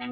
[0.00, 0.08] 欢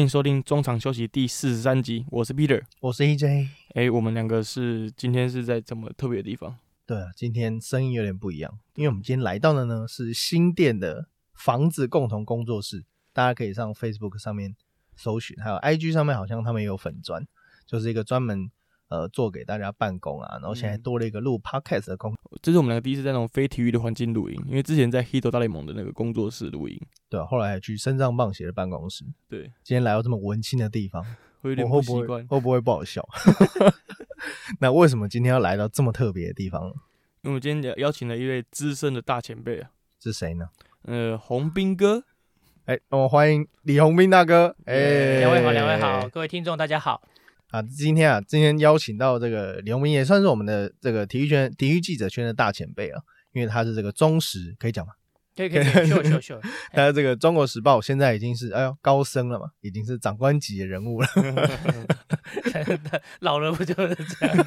[0.00, 3.46] 迎收听中场休息第四十三集，我是 Peter，我是 EJ。
[3.74, 6.56] 哎，我们两个是今天是在这么特别的地方？
[6.84, 11.06] 对啊，今天声音有点不一样，因为我们今天来到的呢是新店的
[11.38, 14.54] 房子共同工作室，大家可以上 Facebook 上面
[14.96, 17.26] 搜寻，还有 IG 上面好像他们也有粉砖，
[17.64, 18.50] 就是一个专门。
[18.90, 31.04] 呃，做给大家办公啊，然后现在多了一个录 podcast 的工，这是我们两个第一次在那种非体育的环境录音，因为之前在 Hito 大联盟的那个工作室录音，对后来还去深藏棒鞋的办公室，对，今天来到这么文青的地方，
[31.42, 33.06] 会 有点不习惯，会不会不好笑？
[34.58, 36.68] 那为什么今天要来到这么特别的地方？
[37.20, 39.70] 因为我今天邀请了一位资深的大前辈啊，
[40.00, 40.48] 是谁呢？
[40.84, 42.04] 呃，洪斌哥，
[42.64, 47.02] 哎，我们欢迎李洪斌大哥，哎，两位好，两位好，各位听众大家好。
[47.50, 54.92] 啊，今天啊，今天邀请到这个李洪斌，也算是我们的这个体育圈、体育记者圈的大前辈啊，因为他是这个忠实，可以讲吗？
[55.38, 56.40] 可以可以，秀秀秀。
[56.72, 61.08] 他 这个《中国时报》现在已经是哎呦高升了嘛，已经是长官级的人物了。
[63.20, 64.44] 老了不就是这样？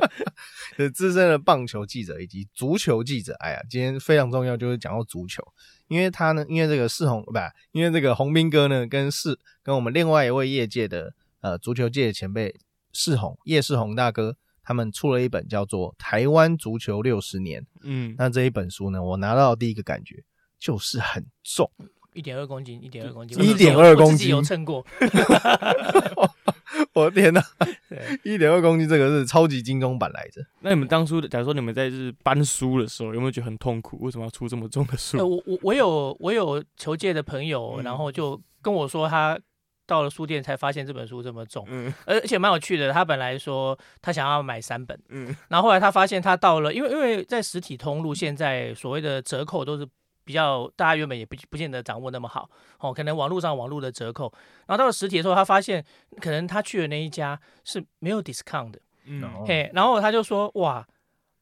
[0.76, 3.34] 是资深的棒球记者以及足球记者。
[3.40, 5.42] 哎呀，今天非常重要，就是讲到足球，
[5.88, 7.32] 因为他呢，因为这个世宏不，
[7.72, 11.14] 因为这个洪斌哥呢，跟世跟我们另外一位业界的。
[11.42, 12.54] 呃，足球界的前辈
[12.92, 17.60] 世宏叶世宏大哥，他们出了一本叫做《台湾足球六十年》。
[17.82, 20.22] 嗯，那这一本书呢，我拿到第一个感觉
[20.58, 21.70] 就是很重，
[22.14, 24.84] 一点二公斤，一点二公斤， 一点二公斤，有称过。
[26.94, 27.42] 我的天哪，
[28.22, 30.40] 一点二公斤，这个是超级精装版来着。
[30.60, 33.98] 那你们当初，假如说你们在是搬书的时候，有没有觉得很痛苦？
[34.00, 35.18] 为什么要出这么重的书？
[35.18, 39.38] 我我我有我有球界的朋友，然后就跟我说他。
[39.92, 42.90] 到了书店才发现这本书这么重，嗯，而且蛮有趣的。
[42.90, 49.86] 他本来说他想要买三本，嗯，然后后来他发现他到了，因为因为在实体通路现在所谓的折扣都是
[50.24, 52.48] 比较大家原本也不不见得掌握那么好
[52.78, 54.32] 哦，可能网络上网络的折扣，
[54.66, 55.84] 然后到了实体的时候，他发现
[56.22, 60.86] 可能他去的那一家是没有 discount 的，嗯，嘿，然后他就说哇。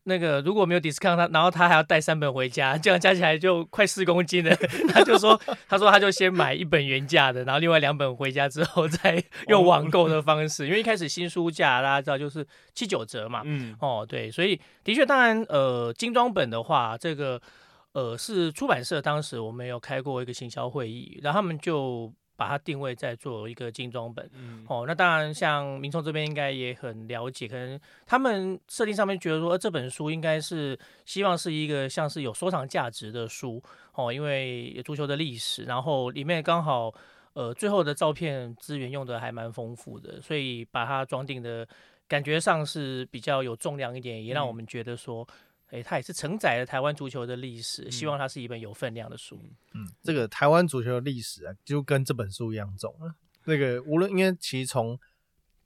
[0.05, 4.56] 那个如果没有 discount，他然后他还要带三本回家，这样加起来就快四公斤了。
[4.88, 5.38] 他就说，
[5.69, 13.43] 他说他就先买一本原价的，然后另外两本回家之后再用网购的方式，因为一开始新书价大家知道就是七九折嘛。
[13.44, 17.41] 嗯，哦对，所以的确，当然呃精装本的话，这个
[17.93, 22.12] 呃是出版社当时我们有开过一个行销会议，然后他们就。
[22.41, 33.62] 把它定位在做一个精装本，嗯，哦，那当然像民众这边应该也很了解，可能他们设定上面觉得说，这本书应该是希望是一个像是有收藏价值的书，
[33.93, 36.91] 哦，因为足球的历史，然后里面刚好
[37.34, 41.69] 呃最后的照片资源用的还蛮丰富的，所以把它装订的
[42.09, 45.28] 感觉上是比较有重量一点，也让我们觉得说。
[45.70, 49.41] 哎，它也是承载了台湾足球的历史，希望它是一本有分量的书。
[49.72, 53.14] 嗯，这个台湾足球的历史啊，就跟这本书一样重啊。
[53.44, 54.98] 那个无论因为其实从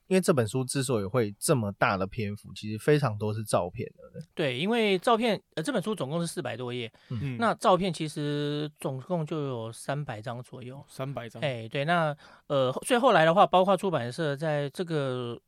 [0.07, 4.21] 因为这本书之所以会这么大的篇幅，其实非常多是照片的。
[4.33, 10.83] 对，因为照片，呃，这本书总共是四百多页，嗯，那照片其实总共就有三百张左右。
[10.87, 11.41] 三百张。
[11.41, 12.15] 哎，对，那
[12.47, 15.39] 呃，所以后来的话，包括出版社在这个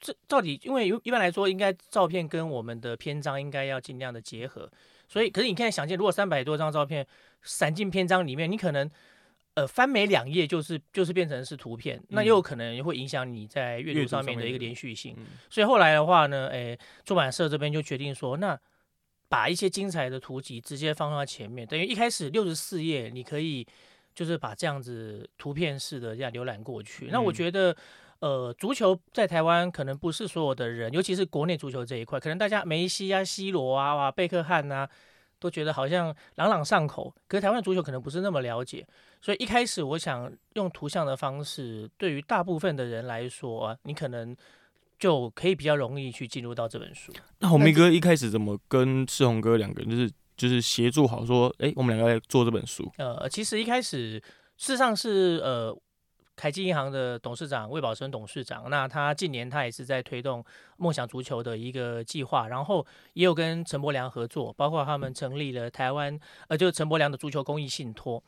[0.00, 4.70] 这到底，因为一般来说，应该照片跟我们的篇章应该要尽量的结合，
[5.08, 7.06] 所以，可是你现在，想见，如果三百多张照片
[7.42, 8.90] 散进篇章里面，你可能。
[9.56, 15.16] 呃，翻每两页就是就是变成是图片，那又可能会影响你在阅读上面的一个连续性。
[15.48, 18.58] 所以后来的话呢，诶，出版社这边就决定说，那
[19.30, 23.66] 把一些精彩的图集直接放在前面，等于一开始六十四页，你可以
[24.14, 27.06] 就是把这样子图片式的这样浏览过去。
[27.10, 27.74] 那我觉得，
[28.18, 34.86] 呃，足球在台湾可能不是所有的人，尤其是国内足球这一块，可能大家梅西啊、C 罗啊、哇贝克汉啊。
[35.38, 38.86] 都觉得好像朗朗上口，可是台湾足球可能不是那么了解，
[39.20, 44.36] 所以一开始我想用图像的方式，对于大部分的人来说啊，你可能
[44.98, 47.12] 就可以比较容易去进入到这本书。
[47.38, 52.90] 那红明哥一开始怎么跟赤红哥两个人就是就是协助好说，哎，我们两个来做这本书？
[52.98, 54.20] 呃，其实一开始
[54.56, 55.76] 事实上是呃。
[56.36, 60.44] 凯基银行的董事长魏宝生董事长，那他近年他也是在推动
[60.76, 66.18] 梦想足球的一个计划，然后也有跟陈柏良合作，包括他们成立了台湾
[66.48, 68.22] 呃，就是陈柏良的足球公益信托。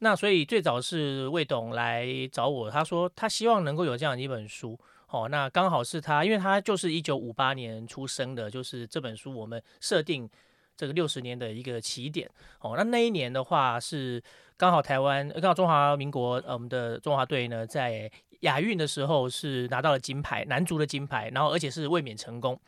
[0.00, 4.78] 那所以最早是魏董来找我，他说他希望能够有这样一本书，
[5.08, 10.28] 哦，那刚好是他，因为他就是一九五八年出生的，就是这本书我们设定
[10.76, 12.28] 这个六十年的一个起点
[12.60, 12.74] 哦。
[12.76, 14.22] 那那一年的话是
[14.56, 18.10] 刚好台湾刚好中华民国呃我们的中华队呢在
[18.40, 22.58] 亚运的时候是拿到了金牌，男足的金牌，然后而且是卫冕成功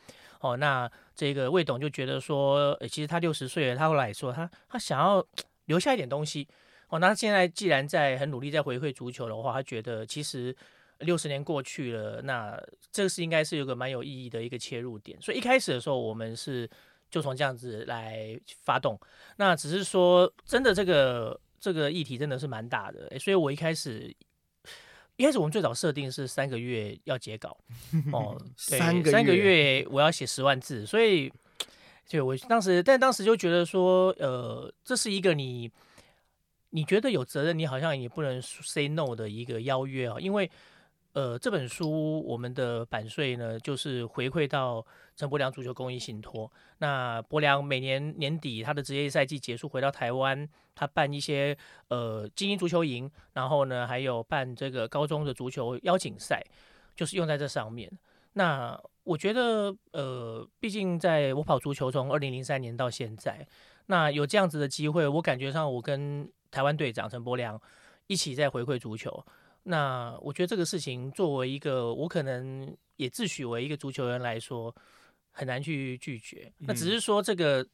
[0.41, 0.57] 哦。
[0.57, 5.25] 那这个魏董就觉得说，其实他六十岁了，他后来说他他想要
[5.65, 6.47] 留下一点东西
[6.89, 6.99] 哦。
[6.99, 10.55] 那现在既然在很努力在回馈足球的话，他觉得其实。
[11.01, 12.59] 六十年过去了，那
[12.91, 15.15] 这个是应该是有个蛮有意义的一个切入点。
[15.21, 16.67] 所以一开始的时候，我们是
[17.09, 18.99] 就从这样子来发动。
[19.37, 23.19] 那只是说，真的这个这个议题真的是蛮大的。
[23.19, 24.15] 所以我一开始
[25.15, 27.57] 一开始我们最早设定是三个月要截稿
[28.11, 30.85] 哦，三个三个月我要写十万字。
[30.85, 31.31] 所以
[32.05, 35.71] 就我当时，但当时就觉得说，呃，这是一个你
[36.69, 40.49] 你觉得有责任，你好像也不能 say no 的一个邀约啊，因为。
[41.17, 44.85] 呃，这本书我们的版税呢，就是回馈到
[45.15, 46.51] 陈柏良足球公益信托。
[46.77, 56.39] 那柏良每年年底他的职业赛季结束回到台湾，他办一些呃精英足球营，然后呢还有办这个高中的足球邀请赛，
[56.95, 57.91] 就是用在这上面。
[58.33, 63.43] 那我觉得呃，毕竟在我跑足球从二零零三年到现在，
[63.87, 67.59] 那有这样子的机会，我感觉上我跟台湾队长陈柏良
[68.05, 69.25] 一起在回馈足球。
[69.69, 74.73] 那我觉得这个事情，作为一个我可能也自诩为一个足球员来说，
[75.31, 76.49] 很难去拒绝。
[76.59, 77.67] 那只是说这个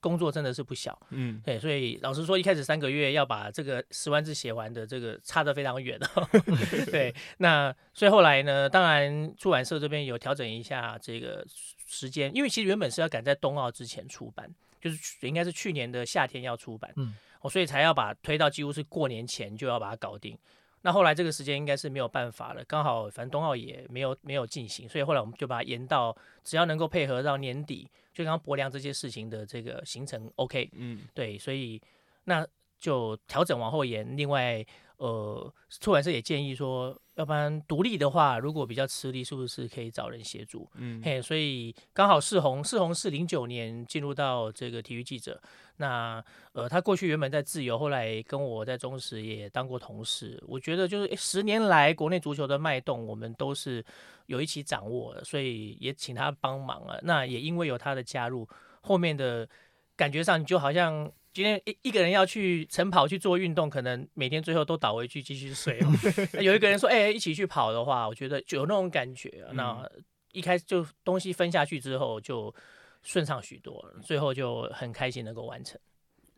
[0.00, 6.00] 工作真的是不小，嗯，对，所以老实说，一开始三个月要把这个十万字写完的，这个差得非常远
[6.90, 11.44] 对，那所以后来呢，当然出版社这边有调整一下这个
[11.86, 14.48] 时间，因为其实原本是要赶在冬奥之前出版，
[14.80, 20.38] 就是应该是去年的夏天要出版，嗯，哦，所以才要把推到几乎是过年前就要把它搞定。
[20.82, 31.80] 那后来这个时间应该是没有办法了，刚好反正冬奥也没有没有进行，所以后来我们就把它延到只要能够配合到年底，就刚刚博梁这些事情的这个行程 OK，嗯，对，所以
[32.24, 32.46] 那
[32.78, 34.16] 就调整往后延。
[34.16, 34.64] 另外，
[34.98, 40.68] 呃，出版社也建议说，要不然独立的话，如果比较吃力，是不是可以找人协助？
[40.74, 45.40] 嗯，嘿，所以刚好世宏，世宏是零九年进入到这个体育记者。
[45.76, 46.22] 那
[46.52, 50.42] 呃，他过去原本在自由，后来跟我在中时也当过同事。
[50.48, 53.84] 我觉得就是十年来国内足球的脉动，我们都是
[54.26, 56.98] 有一起掌握的，所以也请他帮忙了。
[57.04, 58.48] 那也因为有他的加入，
[58.80, 59.48] 后面的
[59.94, 61.08] 感觉上就好像
[61.38, 65.86] 今天一一个人要去晨跑去做运动，可能每天最后都倒回去继续睡哦。
[66.42, 69.88] 有一个人说：“哎，一起去跑的话，我觉得就有那种感觉。”那
[70.32, 72.52] 一开始就东西分下去之后就。
[73.00, 75.80] 顺畅许多了，最后就很开心能够完成。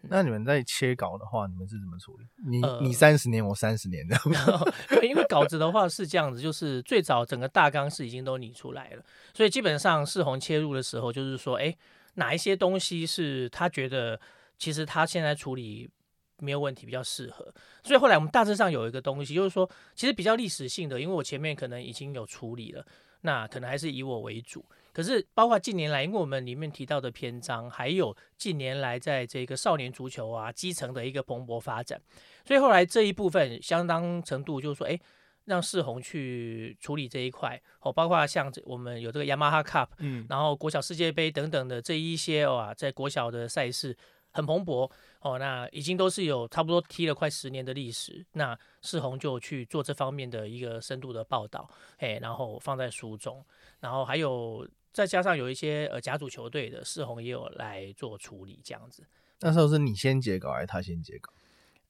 [0.03, 2.27] 那你们在切稿的话，你们是怎么处理？
[2.47, 4.15] 你你三十年，我三十年的。
[5.03, 9.03] 因为稿子的话是这样子，就是最早整个大纲是已经都拟出来了，
[9.33, 11.75] 所以基本上世宏切入的时候，就是说，哎，
[12.15, 14.21] 哪一些东西是他觉得
[14.61, 15.91] 其实他现在处理
[16.39, 17.53] 没有问题，比较适合。
[17.83, 22.87] 所以后来我们大致上有一个东西，就是说，其实比较历史性的，因为我前面可能已经有处理了，
[23.23, 24.65] 那可能还是以我为主。
[24.93, 32.01] 可是，包括近年来，因为我们里面提到的篇章，还有近年来在这个少年足球啊基层的一个蓬勃发展，
[32.45, 34.99] 所以后来这一部分相当程度就是说，哎，
[35.45, 43.97] 让世宏去处理这一块哦，包括像我们有这个雅马哈 Cup，嗯，然后国小世界杯等等的这一些哇，在国小的赛事
[44.31, 44.91] 很蓬勃
[45.21, 51.69] 哦，那已经都是有差不多踢了快十年的历史，那世宏就去做这方面的一个深度的报道，
[51.99, 53.45] 哎，然后放在书中，
[53.81, 54.69] 然后还有。
[54.93, 59.07] 再加上有一些呃甲组球队的世宏也有来做处理，这样子。
[59.39, 61.33] 那时候是你先截稿还是他先截稿？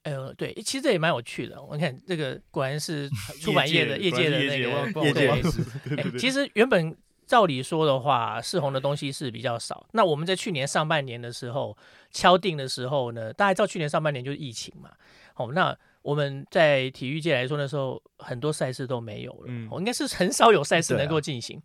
[0.02, 1.62] 呃，对，其实这也蛮有趣的。
[1.62, 3.08] 我看这个果然是
[3.40, 6.94] 出版业的业界的那个业界其实原本
[7.30, 9.86] 照理说的话，世宏的东西是比较少。
[9.92, 11.78] 那我们在去年上半年的时候
[12.10, 14.90] 敲定的时候呢，大家知道去年上半年就是疫情嘛。
[15.36, 21.62] 哦，那我们在体育界来说那时候很多赛事都没有了，嗯，应该是很少有赛事能够进行。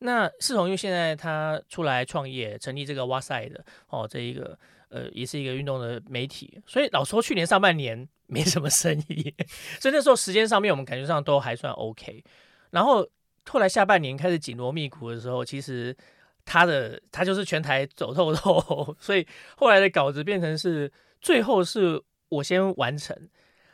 [0.00, 9.32] 那世宏因为现在他出来创业，成立这个哇塞的哦，这一个呃也是一个运动的媒体，所以老说去年上半年没什么生意，
[9.80, 12.24] 所以那时候时间上面我们感觉上都还算 OK。
[12.70, 13.08] 然后
[13.48, 15.96] 后来下半年开始紧锣密鼓的时候，其实
[16.44, 23.16] 他的他就是全台走透透， 所以后来的稿子变成是最后是我先完成，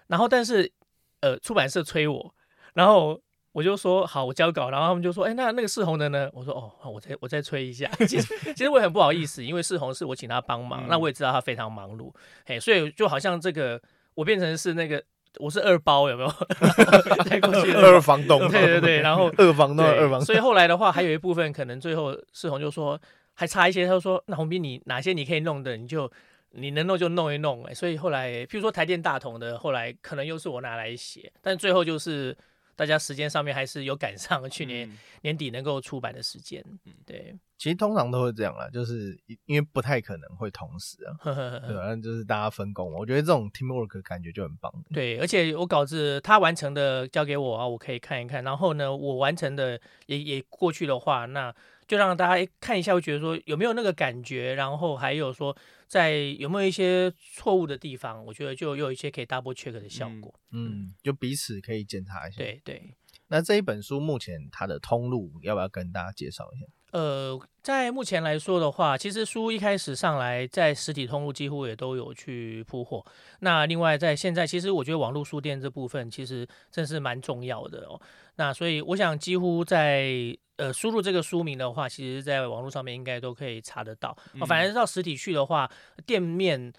[0.09, 0.73] 然后但是
[1.21, 2.35] 呃出版社催我，
[2.75, 3.21] 然后。
[3.53, 6.31] 我就说好，我交稿，然后他们就说，哎，那那个世宏的呢？
[6.33, 7.91] 我说哦，我再我再催一下。
[8.07, 12.15] 其实其实我也很不好意思，因为世宏是我请他帮忙，那我也知道他非常忙碌，
[12.47, 13.83] 嘿，所以就好像这个
[14.15, 15.03] 我变成是那个
[15.39, 16.33] 我是二包有没有？
[17.25, 23.01] 带过去二房东，对对对，然后二房东二房，所以后来的话，还有一部分可能最后世宏就说。
[23.33, 26.11] 还差一些，他说那红斌你哪些你可以弄的，你就
[26.51, 32.37] 你能弄就弄一弄，哎，所以后来譬如说台电大同的，后来可能又是我拿来写，但最后就是。
[32.81, 36.65] 大家时间上面还是有赶上去年年底能够出版的时间，
[37.05, 41.13] 对，其实通常都会这样啦，就是因为不太可能会同时啊，
[41.61, 42.91] 对，反正就是大家分工。
[42.91, 44.73] 我觉得这种 teamwork 感觉就很棒。
[44.95, 51.55] 对，而且我稿子他完成的交给我啊，我可以看一看，然后呢，我完成的也也过去的话，那。
[51.91, 55.57] 就让大家看一下，会觉得说有没有那个感觉，然后还有说
[55.89, 60.33] 在有没有一些错误的地方，我觉得就有一些可以 double check 的效果。
[60.53, 62.37] 嗯，就彼此可以检查一下。
[62.37, 62.95] 对对。
[63.27, 66.67] 那这一本书目前它的通路要不要跟大家介绍一下？
[66.93, 73.05] 呃，在目前来说的话，其实书一开始上来在实体通路几乎也都有去铺货。
[73.41, 78.01] 那另外在现在，其实我觉得网络书店这部分其实真是蛮重要的哦。
[78.37, 84.17] 那所以我想几乎在呃输入这个书名的话，其实在网络上面应该都可以查得到。
[84.47, 85.71] 反正到实体去的话，
[86.07, 86.73] 店面。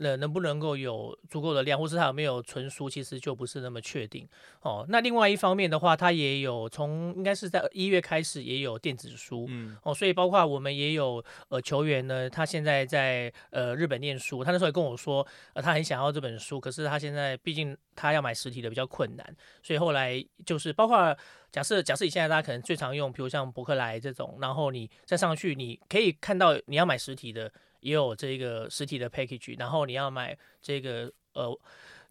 [0.00, 4.28] 呃，能不能够有足够的量，或是它有没有存书，其实就不是那么确定
[4.60, 4.86] 哦。
[4.88, 21.16] 那另外一方面的话，它也有从应该是在一月开始也有电子书，嗯，哦，所以包括我们也有呃球员呢，他现在在呃日本念书，他那时候也跟我说，呃，他很想要这本书，可是他现在毕竟他要买实体的比较困难，所以后来就是包括
[21.50, 27.50] 假设假设你现在大家可能最常用，比如像博客来这种，然后你再上去，你可以看到你要买实体的。
[27.80, 31.58] 也有这个实体的 package，然后你要买这个呃，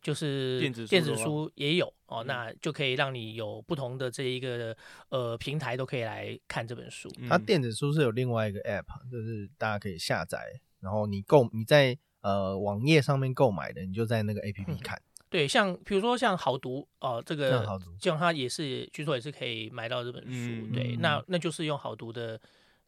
[0.01, 4.75] 就是电子电子书也有哦，那就可以让你有不同的这一个
[5.09, 7.09] 呃平台都可以来看这本书。
[7.27, 15.01] 它电子书是有另外一个 app，就是大家可以下载，然后你购你在呃网页上面购买的，你就在那个 app 看。
[15.29, 20.73] 对，像比如说像好读哦，这个好读，这样它也是据说也是可以买到这本书。
[20.73, 22.39] 对，那那就是用好读的。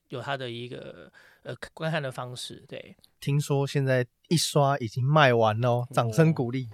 [0.09, 1.11] 有它的一个
[1.43, 2.95] 呃观看的方式，对。
[3.19, 6.69] 听说现在一刷已经卖完了，掌声鼓励。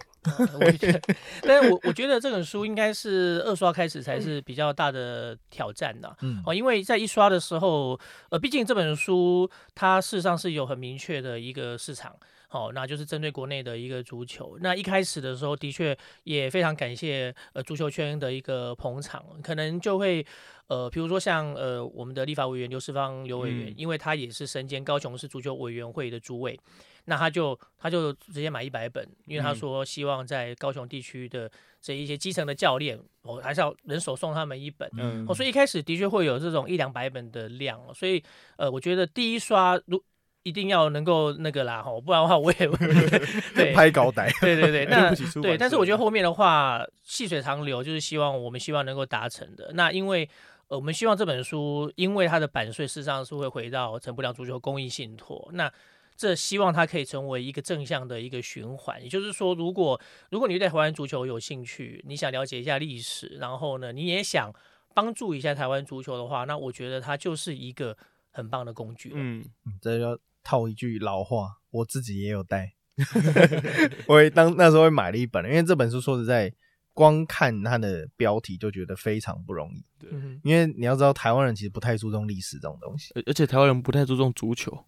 [0.59, 1.01] 我觉得，
[1.41, 12.15] 但是我我觉得这本书应该是二刷开始才是比较大的挑战的，嗯哦，因为在一刷的时候，呃，毕竟这本书它事实上是有很明确的一个市场。
[12.51, 14.57] 哦，那就是针对国内的一个足球。
[14.61, 20.25] 那一开始的时候，的确也非常感谢呃足球圈的一个捧场，可能就会
[20.67, 26.57] 呃，比如说像呃我们的立法委员刘世芳刘委员，因为他也是身兼高雄市足球委员会的主委，
[27.05, 31.49] 那他就他就直接买一百本，因为他说希望在高雄地区的
[31.81, 34.89] 这一些基层的教练，我还是要人手送他们一本。
[34.97, 38.23] 嗯，所以一开始的确会有这种一两百本的量，所以
[38.57, 40.03] 呃，我觉得第一刷如。
[40.47, 42.67] 一定要能够那个啦哈，不然的话我也
[43.55, 44.31] 对拍高台。
[44.39, 49.71] 对对对， 那对，但是我觉得后面的话细水长流，就是希望我们希望能够达成的。
[49.73, 50.29] 那因为
[50.67, 55.67] 呃，我们希望这本书，因为它的版税事实上是会回到陈不良足球公益信托，那
[56.15, 59.01] 这希望它可以成为一个正向的一个循环。
[59.03, 64.53] 也就是说，如果如果你对台湾足球有兴趣，你想了解一下历史，然后呢，你也想
[64.93, 67.97] 帮助一下台湾足球的话，那我觉得它就是一个
[68.31, 69.11] 很棒的工具。
[69.13, 69.45] 嗯，
[69.81, 70.17] 这要。
[70.47, 72.75] 套一句老话，我自己也有带，
[74.05, 76.53] 我也当那时候会买了一本，因为这本书说实在，
[76.93, 79.83] 光看它的标题就觉得非常不容易。
[79.97, 80.11] 对，
[80.43, 84.85] 因为你要知道，台湾人其实不太注重历史这种东西，而且台湾人不太注重足球。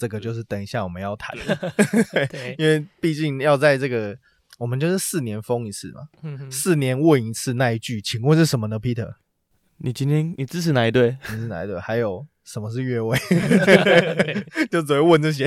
[0.00, 1.72] 嗯，这个就是等一下我们要谈的。
[2.32, 4.16] 对，因为毕竟要在这个，
[4.58, 6.08] 我们就是四年封一次嘛，
[6.50, 9.14] 四年问一次那一句，请问是什么呢，Peter？
[9.78, 11.16] 你今天你支持哪一队？
[11.30, 11.78] 你是哪一队？
[11.78, 12.26] 还有。
[12.42, 13.16] 什么是越位？
[14.72, 15.44] 就只会问这些，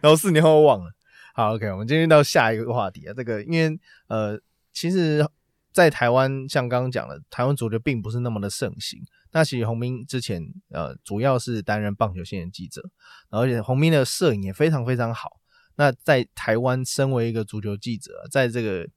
[0.00, 0.90] 然后四年后忘了。
[1.34, 3.12] 好，OK，我们今天到下一个话题啊。
[3.14, 4.40] 这个因为呃，
[4.72, 5.26] 其实，
[5.76, 8.98] 在台湾像刚刚讲的，台湾足球并不是那么的盛行。
[9.32, 12.80] 那其实洪斌之前呃，主要是担任棒球线的记者，
[13.28, 15.32] 而且洪斌的摄影也非常非常好。
[15.74, 18.88] 那在台湾身为一个足球记者，在这个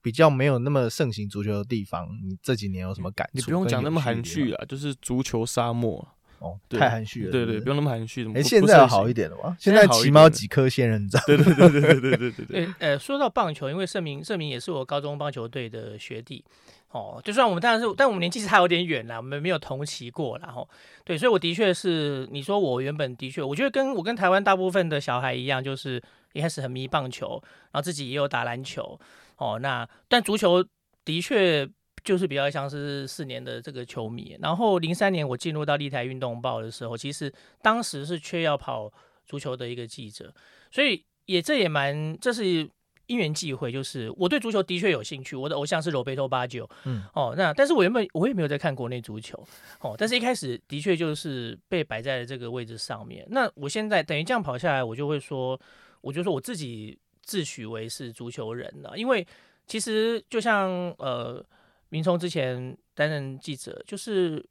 [0.00, 3.38] 比较没有那么盛行足球的地方，你这几年有什么感触？
[3.38, 6.08] 你不用讲那么含蓄啊，就是足球沙漠。
[6.40, 7.32] 哦，太含蓄了。
[7.32, 8.24] 对对，不用那么含蓄。
[8.34, 9.56] 哎，现在好一点了吧？
[9.58, 11.20] 现在起猫几颗仙人掌。
[11.26, 12.74] 对对对对对对对对 对。
[12.78, 16.44] 呃，说到棒球，因为盛明盛明也是我高中棒球队的学弟。
[16.90, 20.66] 哦，就算我们当然是，但我们年纪差有点远了，我们没有同期过然后，
[21.04, 26.02] 对，所以我的确是，你说我原本的确，我觉得跟我跟台湾大部分的小孩一样，就是
[26.32, 27.42] 一开始很迷棒球，
[27.72, 28.98] 然后自己也有打篮球。
[29.36, 30.64] 哦，那但足球
[31.04, 31.68] 的确。
[32.08, 38.90] 就是比较像是四年的这个球迷，然后零三年我进入到立台运动报的时候，其实当时是缺要跑
[39.26, 40.32] 足球的一个记者，
[40.70, 42.66] 所以也这也蛮这是
[43.08, 49.38] 因缘际会，就是我对足球的确有兴趣，我的偶像是罗贝托八九，嗯，哦，那但是我原本我也没有在看国内足球，
[49.80, 53.26] 哦，但是一开始的确就是被摆在了这个位置上面。
[53.28, 55.60] 那我现在等于这样跑下来，我就会说，
[56.00, 59.26] 我就说我自己自诩为是足球人了，因为
[59.66, 61.44] 其实就像呃，
[61.90, 64.44] 明聪之前担任记者，就是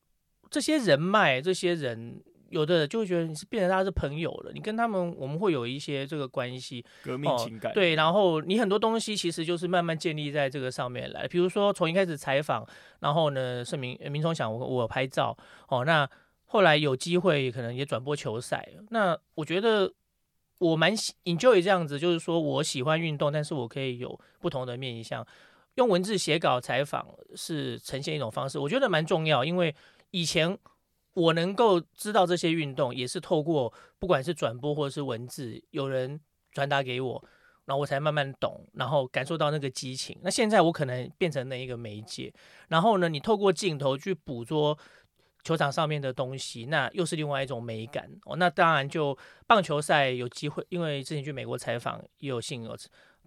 [0.49, 2.21] 这些人脉，这些人。
[2.49, 12.65] 有的就会觉得你是变成他是朋友了，你跟他们我们会有一些这个关系，革命情感对，然后你很多东西其实就是慢慢建立在这个上面来，比如说从一开始采访，
[13.01, 16.09] 然后呢，盛明明聪想我我拍照哦，那
[16.45, 19.91] 后来有机会可能也转播球赛，那我觉得
[20.59, 25.27] 我蛮 enjoy 这样子，就是说我喜欢运动，但是我可以有不同的面向，
[25.77, 29.73] 用文字写稿采访是呈现一种方式，我觉得蛮重要，因为
[30.11, 30.55] 以前。
[31.13, 37.25] 我能够知道这些运动，也是透过不管是转播或者是文字，有人传达给我，
[37.65, 40.15] 然后我才慢慢懂，然后感受到那个激情。
[40.21, 42.31] 那现在我可能变成那一个媒介，
[42.67, 44.77] 然后呢，你透过镜头去捕捉
[45.43, 48.35] 球场上面的东西，那又是另外一种美感哦。
[48.35, 49.17] 那当然，就
[49.47, 52.77] 棒球赛有机会，因为之前去美国采访也有幸有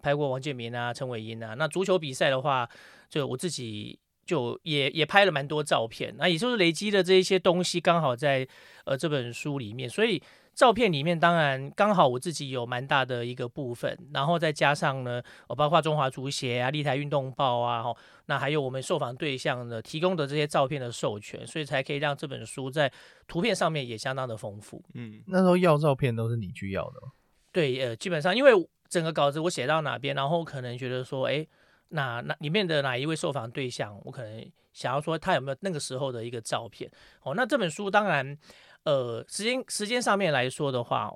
[0.01, 1.53] 拍过王建民啊、陈伟英啊。
[1.53, 2.67] 那足球比赛的话，
[3.09, 3.99] 就我自己。
[4.23, 8.47] 就也也拍了蛮多照片，那也就是累积的这一些东西，刚好在
[8.85, 10.21] 呃这本书里面，所以
[10.53, 17.93] 照片里面当然刚好我自己有蛮大的一个部分，然后再加上呢，我包括中华足协啊、立台运动报啊，哈，
[18.27, 22.89] 那还有我们受访对象呢提供的这些照片的授权，所以才可以让这本书在
[23.27, 24.81] 图片上面也相当的丰富。
[24.93, 27.11] 嗯，那时候要照片都是你去要的吗？
[27.51, 28.51] 对，呃，基本上因为
[28.91, 31.47] 整个稿子我写到哪边，然后可能觉得说，哎。
[31.93, 36.89] 那那里面的哪一位受访对象，我可能想要说他有没有那个时候的一个照片
[37.21, 37.33] 哦。
[37.35, 38.37] 那这本书当然，
[38.83, 41.13] 呃，时间时间上面来说的话，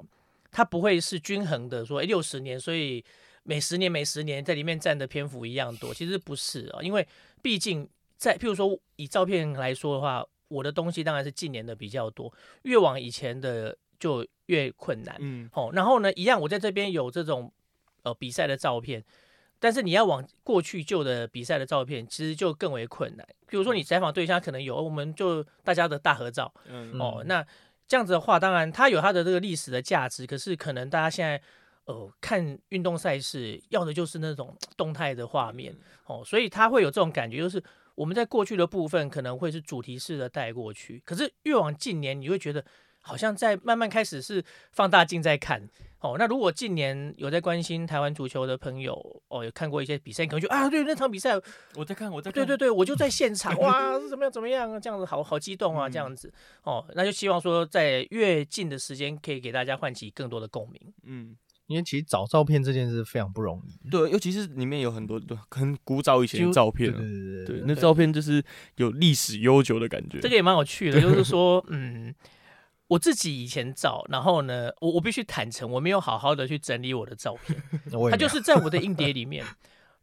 [0.52, 3.02] 它不会是均衡的，说六十年，所以
[3.44, 7.08] 每十年每十年在里面占的篇幅一样多，其实不是啊，因为
[7.42, 12.30] 毕竟在譬如说以照片来说的话，我的东西当然是近年的比较多，
[12.64, 17.50] 越往以前的就越困难，嗯，哦，然后呢，一样我在这边有这种
[18.06, 19.04] 呃比赛的照片。
[19.58, 23.26] 但是你要往过去旧的比赛的照片，其实就更为困难。
[23.48, 27.44] 比如说你采访对象可能有，我们就大家的大合照，嗯哦，那
[27.88, 30.28] 这样子的话，当然它有它的这个历史的价值。
[30.28, 31.42] 可是可能大家现在
[31.86, 35.76] 呃看运动赛事要的就是那种动态的画面，
[36.06, 37.64] 哦，所以它会有这种感觉，就是
[37.96, 42.64] 我们在过去的部分可能会是主题式的带过去，可是越往近年，你会觉得。
[43.08, 45.62] 好像在慢慢开始是放大镜在看
[46.06, 46.16] 哦。
[46.18, 48.94] 那如果近年有在关心台湾足球的朋友
[49.28, 51.32] 哦，有看过一些比赛，可能就啊，对那场比赛
[51.76, 56.32] 我在看，我在对对对，我就在现场 哇，是怎么样怎么样这样子好好激动啊，这样子
[56.64, 60.94] 哦，那就希望说在越近的时间可以给大家唤起更多的共鸣。
[61.04, 61.36] 嗯，
[61.68, 68.44] 因为其实找照片这件事非常不容易，对，尤其是里面有很多很古早以前的照片，对对对，那照片就是
[68.76, 70.20] 有历史悠久的感觉。
[70.20, 72.14] 这个也蛮有趣的，就是说嗯。
[72.88, 77.60] 我自己以前照，然后呢，我我必须坦诚，我没有好好的去整理我的照片，
[78.12, 79.44] 它就是在我的硬碟里面。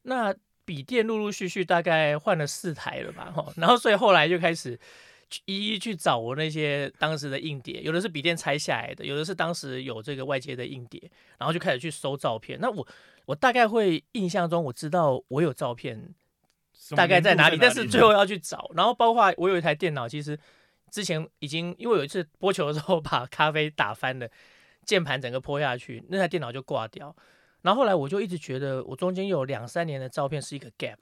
[0.03, 4.77] 那笔电陆陆续续大概换了四台了吧，哈，然后所以后来就开始
[5.45, 11.01] 一一去找我那些当时的硬碟，有的是笔电拆下来的，有的是当时有这个外接的硬碟，
[11.38, 12.59] 然后就开始去搜照片。
[12.61, 12.85] 那我
[13.27, 16.12] 我大概会印象中我知道我有照片
[16.97, 20.37] 大概在哪里，但是最后要去找，然后包括我有一台电脑，其实。
[20.92, 24.28] 之前已经因为有一次播球的时候把咖啡打翻了，
[24.85, 27.16] 键盘整个泼下去，那台电脑就挂掉。
[27.62, 30.98] 然后后来我就一直觉得我中间有两三年的照片是一个 gap。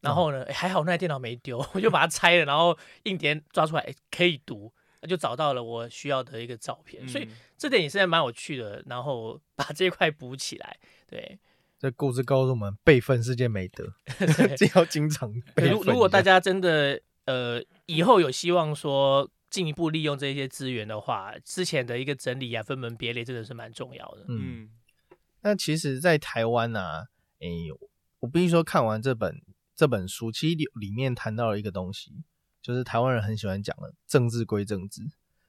[0.00, 4.70] 然后呢，还好那台电脑没丢， 我就把它拆了，然后硬碟抓出来可以读，
[5.08, 7.08] 就找到了我需要的一个照片。
[7.08, 7.26] 所以
[7.56, 8.84] 这点也是蛮有趣的。
[8.86, 10.76] 然后把这块补起来，
[11.08, 11.38] 对。
[11.78, 13.94] 这故事告诉我们，备份是件美德，
[14.58, 17.00] 这要经常备如如果大家真的。
[17.26, 24.24] 呃，以后有希望说进一步利用这些资源的话，之前的一个整理啊，分门别类真的是蛮重要的。
[24.28, 24.70] 嗯，
[25.42, 27.06] 那其实，在台湾呢，
[27.40, 27.48] 哎，
[28.20, 29.40] 我必须说，看完这本
[29.74, 32.24] 这本书，其实里里面谈到了一个东西，
[32.62, 35.02] 就是台湾人很喜欢讲的政治归政治，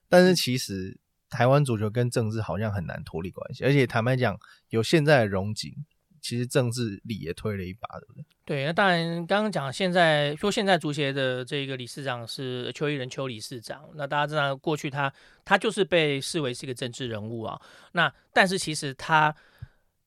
[0.09, 5.85] 但是其实台湾足球跟政治好像很难脱离关系，而且坦白讲，有现在的荣景。
[6.21, 8.25] 其实政治力也推了一把，对不对？
[8.45, 17.59] 对，那当然，刚刚讲现在说现在足协的这个理事长是邱毅仁邱理事长，那大家知道过去他他就是被视为是一个政治人物啊。
[17.91, 19.31] 那但是其实他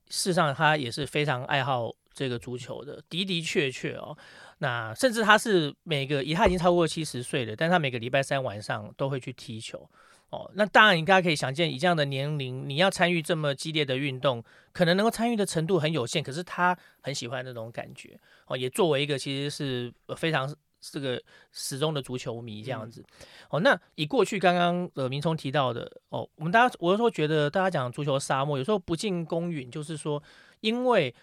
[0.09, 4.17] 事实上他也是非常爱好这个足球的的的确确哦。
[4.59, 9.89] 那甚至他是每个，他已经超过七十岁了，但他每个礼拜三晚上都会去踢球
[10.31, 10.51] 哦。
[10.55, 16.23] 那当然，你大家可以想见，以这样的年龄，你要参与这么激烈的运动，可能能够参与的程度很有限。
[16.23, 23.05] 可是他很喜欢那种感觉哦，也作为一个其实是非常这个始终的足球迷这样子
[23.51, 23.61] 哦。
[23.61, 30.23] 那以过去刚刚呃明聪提到的哦，我们大家我有时候觉得大家讲足球沙漠，有时候不尽公允，就是说
[30.61, 31.15] 因为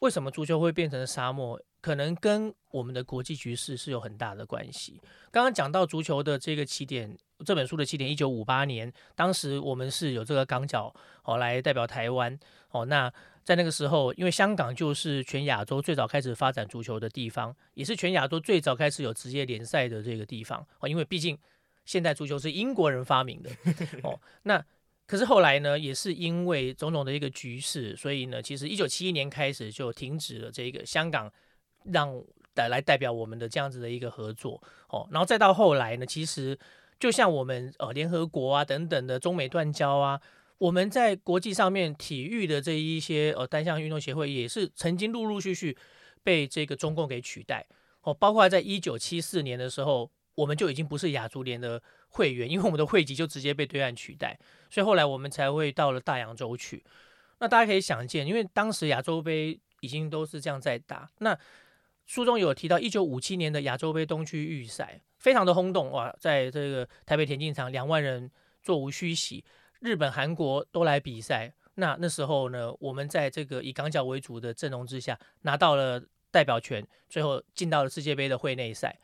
[0.00, 1.60] 为什么足球会变成沙漠？
[1.84, 4.98] 可能跟我们的国际局势是有很大的关系。
[5.30, 10.90] 刚刚讲到足球的这个起点，这本书的起点，一九五八年，当时我们是有这个港脚
[11.24, 12.38] 哦来代表台湾
[12.70, 12.86] 哦。
[12.86, 20.88] 那在那个时候，因为香港就是全亚洲最早开始发展足球的地方，也是全亚洲最早开始有职业联赛的这个地方哦。
[20.88, 21.38] 因为毕竟
[21.84, 23.50] 现代足球是英国人发明的
[24.02, 24.18] 哦。
[24.44, 24.64] 那
[25.06, 31.30] 可是后来呢，也是因为种种的一个局势，所以呢，其实一九七一年开始就停止了这个香港。
[31.84, 32.22] 让
[32.56, 36.56] 来来代表我们的这样子的一个合作哦，然后再到后来呢，其实
[37.00, 40.20] 就像我们呃联合国啊等等的中美断交啊，
[40.58, 45.76] 我们在国际上面体育的这一些呃单项运动协会也是曾经陆陆续续
[46.22, 47.66] 被这个中共给取代
[48.02, 54.38] 哦，包括在一九七四年的时候，我们就已经不是亚足联的会员，因为我们的会籍就直接被对岸取代，
[54.70, 56.84] 所以后来我们才会到了大洋洲去。
[57.40, 61.36] 那大家可以想见，因为当时亚洲杯已经都是这样在打，那。
[62.06, 68.30] 书中有提到，一九五七年的亚洲杯东区预赛非常的轰动哇，在这个台北田径场，两万人
[68.62, 69.42] 座无虚席，
[69.80, 71.54] 日本、韩国都来比赛。
[71.76, 78.98] 那那时候呢，我们在这个以港脚为主的阵容之下，拿到了代表权，最后进到了世界杯的会内赛。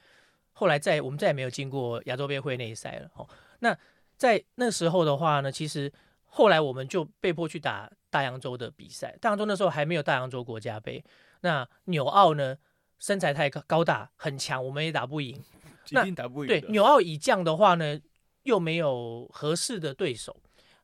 [0.52, 3.10] 后来再我们再也没有进过亚洲杯会内赛了。
[3.14, 3.26] 哦，
[3.60, 3.76] 那
[4.16, 5.90] 在那时候的话呢，其实
[6.26, 9.16] 后来我们就被迫去打大洋洲的比赛。
[9.20, 11.02] 大洋洲那时候还没有大洋洲国家杯。
[11.40, 12.58] 那纽澳呢？
[13.00, 15.42] 身材太高高大很强，我们也打不赢。
[15.92, 16.48] 那打不赢。
[16.48, 17.98] 对纽澳以降的话呢，
[18.44, 20.36] 又没有合适的对手，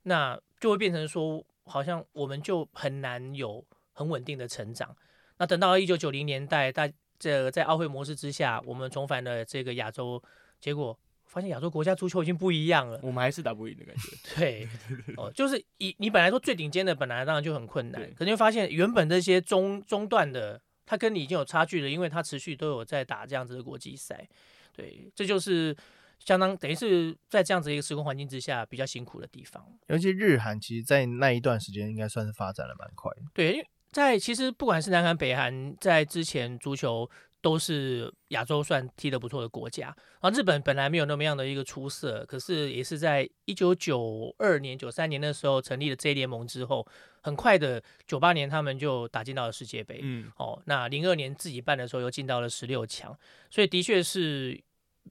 [0.02, 4.96] 那就会变成说，好像我们就很难有很稳定的成长。
[5.36, 10.20] 那等到一九九零年代，大这在奥会模式之下，我们重返了这个亚洲，
[10.58, 12.98] 结果发现亚洲国家足球已经不一样了。
[13.02, 14.34] 我们还是打不赢的感觉。
[14.34, 14.68] 对，
[15.16, 20.60] 哦，就是以你本来说最顶尖的，本来当然就很困难，可是发现原本这些中中段的。
[20.86, 24.26] 他跟你已经有差距了，因为他持续都有在打这样子的国际赛，
[24.72, 25.76] 对，这就是
[26.20, 29.62] 相当等于是在这样子一个时空环境之下比较辛苦的地方。
[29.88, 33.22] 尤其日韩，其实，在那一段时间应该算是发展的蛮快的。
[33.34, 37.08] 对，因为在其实不管是南韩、北韩，在之前足球。
[37.42, 46.84] 都是亚洲算踢得不错的国家，然后日本本来没有那么样的一个出色，可是也是在一九九二年、九三年的时候成立了 J 联盟之后，
[47.22, 53.16] 很快的九八年他们就打进到了世界杯，嗯，哦，那零二年自己办的时候又进到了十六强，
[53.48, 54.60] 所以的确是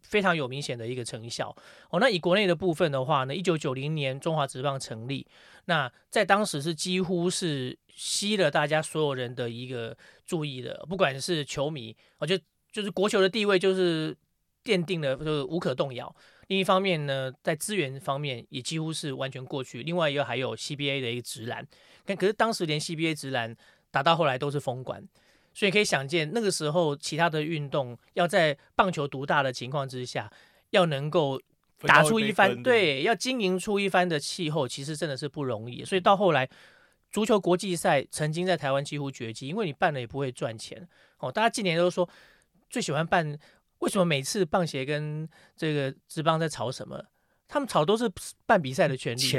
[0.04, 1.56] 非常有明显的一个成效。
[1.90, 5.26] 哦，那以国内的部分的话呢，一九九零年中华职棒成立，
[5.66, 7.78] 那在当时是几乎是。
[7.98, 14.14] 吸了大家所有人的一个注意的，不管是球迷，我觉得就是国球的地位就是
[14.66, 16.14] 奠定了，就是无可动摇。
[16.48, 19.82] 另一方面呢，在资源方面也几乎是完全过去。
[19.82, 21.66] 另外一个还有 CBA 的一个直男，
[22.04, 23.56] 但可是当时连 CBA 直男
[23.92, 25.02] 打到后来都是封管，
[25.56, 30.32] 所以可以想见那个时候其他的运动要在棒球独大的情况之下，
[30.70, 31.42] 要能够
[31.80, 35.84] 打出一番对，要经营出一番的气候，其实真的是不容易。
[35.84, 36.48] 所以到后来。
[37.12, 40.86] 足球国际赛曾经在台湾几乎绝迹，因为你办了也不会赚钱
[41.20, 41.32] 哦。
[41.32, 42.10] 大家近年都说
[42.70, 43.40] 最喜欢办，
[43.80, 47.02] 为什么每次棒协跟这个职棒在吵什么？
[47.48, 48.12] 他们吵都是
[48.46, 49.32] 办比赛的权利，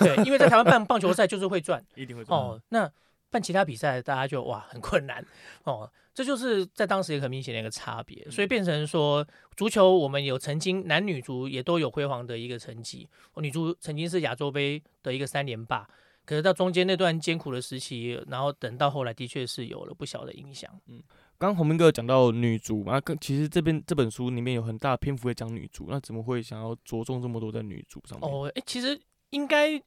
[0.00, 2.60] 对，因为在台湾办棒球赛就是会赚， 一定会赚哦。
[2.70, 2.90] 那
[3.30, 5.24] 办其他比赛，大家就哇很困难
[5.64, 5.90] 哦。
[6.12, 15.88] 这就是在当时也很明显的一个差别，所以变成说足球我们有曾经男女足也都有辉煌的一个成绩，女足曾经是亚洲杯的一个三连霸。
[16.26, 20.70] 可是到中间那段艰苦的时期，然后等到后来，的确是有了不小的影响。
[20.86, 21.02] 嗯，
[21.38, 28.30] 刚洪明哥讲到女足嘛，跟其实这边这本书里面有很大篇幅会讲女足，那怎么会想要着重这么多在女足上面？
[28.30, 29.80] 哦，哎，其实应该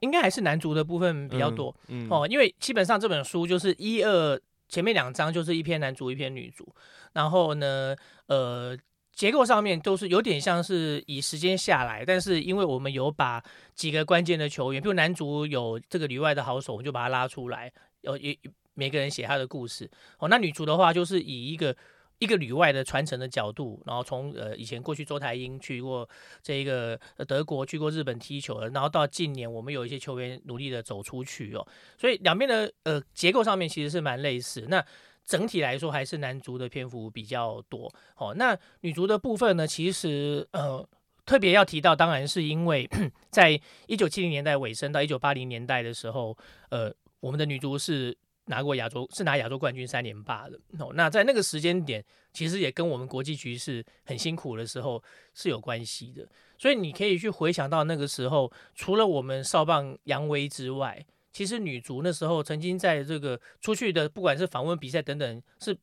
[0.00, 1.74] 应该还是男足的部分比较多。
[1.88, 6.66] 嗯，哦，因为基本上这本书就是一二前面两章就是一篇男足，一篇女足，
[7.12, 7.94] 然后呢，
[8.26, 8.76] 呃。
[9.16, 13.42] 结构上面都是有点像是以时间下来，但是因为我们有把
[13.74, 18.38] 几个关键的球员，比如男足有这个里外的好手，我们就把他拉出来，有也
[18.74, 19.90] 每个人写他的故事。
[20.18, 21.74] 哦，那女足的话就是以一个
[22.18, 26.08] 一个旅外的传承的角度，然后从呃以前过去周台英去过
[26.42, 31.66] 这一个德国，去过日本踢球，然后到近年我们有一些球员努力的走出去哦，
[31.98, 34.66] 所以两边的呃结构上面其实是蛮类似。
[34.68, 34.82] 那
[35.24, 38.32] 整体来说还是男足的篇幅比较多哦。
[38.34, 40.88] 那女足的部分呢，其实呃
[41.26, 42.88] 特别要提到，当然是因为
[43.30, 46.36] 在一九七零年代尾声到一九八零年代的时候，
[46.70, 48.16] 呃我们的女足是。
[48.46, 55.02] 拿过亚洲是拿亚洲冠军三连霸的哦，那在那个时间点，其实也跟我们国际局势很辛苦的时候
[55.34, 56.26] 是有关系的。
[56.56, 65.76] 所以你可以去回想到那个时候，除了我们少棒扬威之外，其实女足那时候曾经在这个出去的，不管是访问比赛等等，是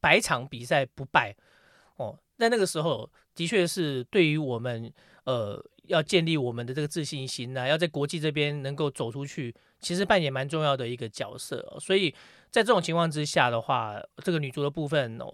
[0.00, 1.34] 百场比赛不败
[1.96, 2.18] 哦。
[2.38, 4.92] 在那个时候，的确是对于我们
[5.24, 9.54] 呃要建立我们的这个自信心呢，要在国际这边能够走出去。
[9.84, 12.10] 其实扮演蛮重要的一个角色，所以
[12.50, 15.26] 在这种情况之下的话，这个女足的部分哦，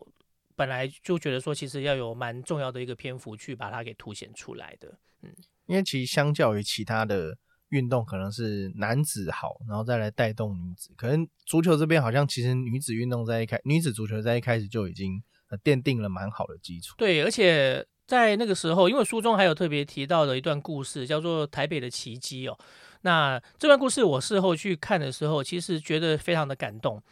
[0.56, 4.98] 本来就觉得说，其实要有蛮重要的一个篇幅去把它给凸显出来的。
[5.22, 5.32] 嗯，
[5.66, 10.92] 因为其实相较于其他的运动，可能是男子好，然后再来带动女子。
[10.96, 15.22] 可能足球这边好像其实女子运动在一开，女子足球在一开始就已经
[15.62, 16.96] 奠定了蛮好的基础。
[16.98, 22.58] 对，而且在那个时候，因为书中还有特别提到的一段故事，叫做台北的奇迹哦。
[23.02, 27.02] 那这段故事我事后去看的时候，其实觉得非常的感动。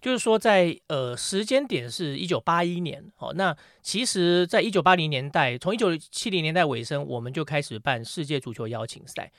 [0.00, 9.32] 就是说，在呃时间点是一九八一年，哦，那其实在一九八零年代，从一九七零年代尾声，我们就开始办世界足球邀请赛。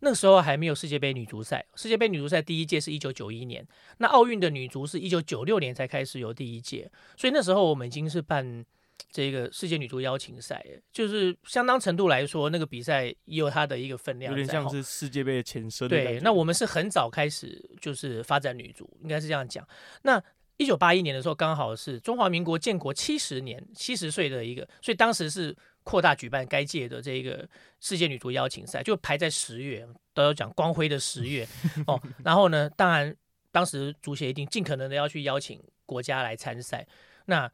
[0.00, 3.66] 那时候还没有世界杯女足赛，世界杯女足赛第一届是一九九一年，
[3.98, 8.64] 那奥运的女足是一九九六年才开始有第一届，所以那时候我们已经是办。
[9.10, 15.88] 这个世界女足邀请赛，就是相当程度来说，那个比赛也有它的一个分量，有点像是世界杯的前身。
[15.88, 19.66] 对，那我们是很早开始就是发展女足，应该是这样讲。
[20.02, 20.22] 那
[20.58, 27.48] 一九八一年的时候，刚好是中华民国建国七十年，七十岁的一个，所以当时是扩大举办该届的这个
[27.80, 31.48] 世界女足邀请赛，就排在十月，都要讲光辉的十月
[31.86, 31.98] 哦。
[32.22, 33.16] 然后呢，当然
[33.50, 36.86] 当时足协一定尽可能的要去邀请国家来参赛，
[37.24, 37.50] 那。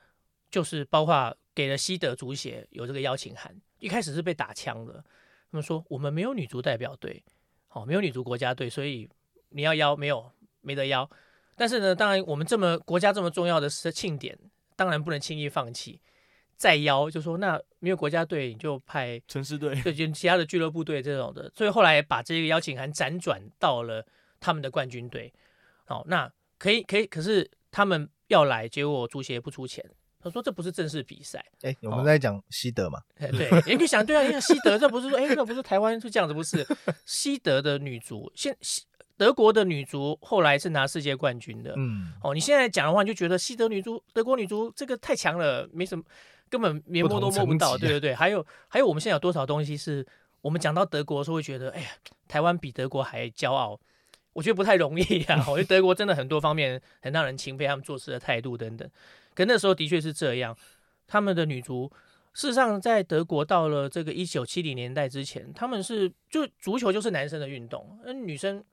[0.53, 5.03] 就是包括给了西德足协有这个邀请函，一开始是被打枪的。
[5.51, 7.25] 他们说我们没有女足代表队，
[7.69, 9.09] 好，没有女足国家队，所以
[9.49, 11.11] 你要邀没有没得邀。
[11.57, 14.38] 但是呢，当然我们这么国家这么重要的庆典，
[14.77, 16.01] 当然不能轻易放弃。
[16.57, 21.51] 再邀就说那没有国家队，你就派城市队，对，就其他的俱乐部队这种的。
[21.57, 24.07] 所以后来把这个邀请函辗转到了
[24.38, 25.33] 他们的冠军队。
[25.87, 29.85] 好，那可以可以，可是他们要来，结果足协不出钱。
[30.22, 33.00] 他说：“这不是正式比赛。”哎，我们在讲西德嘛？
[33.18, 36.66] 对，你可以想，对啊，因为西德这不是说，哎，这不是台湾是这样子，不是
[37.04, 38.85] 西德的女足，现西
[39.16, 41.74] 德国的女足后来是拿世界冠军的。
[41.76, 46.04] 嗯，哦，你现在讲的话，你就觉得西德女足、德国女足这个太强了，没什么，
[46.48, 47.76] 根本连摸都摸不到。
[47.76, 50.06] 对对对，还有还有，我们现在有多少东西是
[50.40, 51.88] 我们讲到德国的时候会觉得，哎呀，
[52.26, 53.78] 台湾比德国还骄傲？
[54.32, 55.44] 我觉得不太容易啊。
[55.50, 58.88] 我觉得德国真的很多方面很让人钦佩，他们做事的态度等等。
[59.35, 60.57] 可那时候的确是这样，
[61.07, 61.90] 他们的女足
[62.33, 68.64] 事实上在德国到了这个一九七零年代之前，他们是就足球就是男生的运动，那女生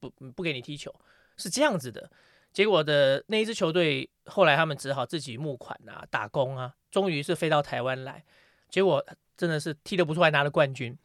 [0.00, 0.94] 不不给你踢球
[1.36, 2.10] 是这样子的。
[2.52, 8.22] 结果的那一支球队后来他们只好自己募款啊、打工啊，终于是飞到台湾来，
[8.68, 9.04] 结果
[9.36, 10.96] 真的是踢得不错，还拿了冠军。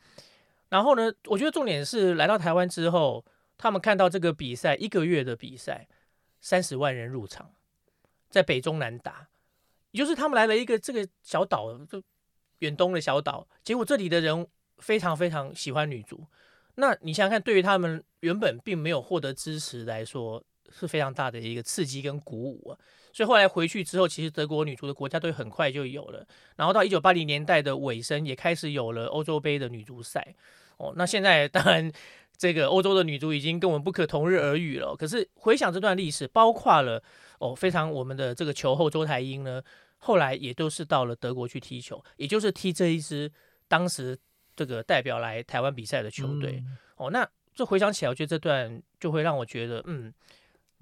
[0.70, 3.24] 然后呢，我觉得重点是来到台湾之后，
[3.58, 5.88] 他们看到这个比赛一个月的比赛，
[6.42, 7.52] 三十万人入场。
[8.30, 9.28] 在北中南打，
[9.92, 12.04] 也就是他们来了一个这个小岛，就
[12.60, 13.48] 远东的小岛。
[13.64, 14.46] 结果这里的人
[14.78, 16.26] 非常非常喜欢女足。
[16.76, 22.78] 那你想想看，对于他们原本并没有获得支持来说，是非常大的一个刺激跟鼓舞啊。
[23.14, 26.24] 所以后来回去之后，其实德国女足的国家队很快就有了。
[26.56, 30.36] 然后到一九八零年代的尾声，也开始有了欧洲杯的女足赛。
[30.78, 31.92] 哦，那现在当然
[32.38, 34.96] 这个欧洲的女足已经跟我们不可同日而语了。
[34.96, 37.02] 可是回想这段历史，包括了。
[37.40, 39.62] 哦，非常我们的这个球后周台英呢，
[39.98, 43.32] 后来也都是到了德国去踢球，也就是踢这一支
[43.68, 44.18] 当时
[44.56, 46.64] 这个代表来台湾比赛的球队。
[46.96, 50.12] 哦，那这回想起来，我觉得这段就会让我觉得，嗯，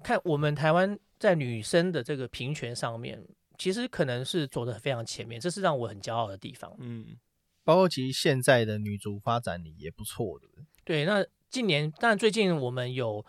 [0.02, 3.22] 看我们台湾在女生的这个平权上面，
[3.58, 6.74] 其实可能是走的非常前面，这是让我很骄傲的地方。
[6.78, 7.16] 嗯，
[7.64, 10.46] 包括其实现在的女足发展也不错的。
[10.84, 13.24] 对，那近年，但最近我们有。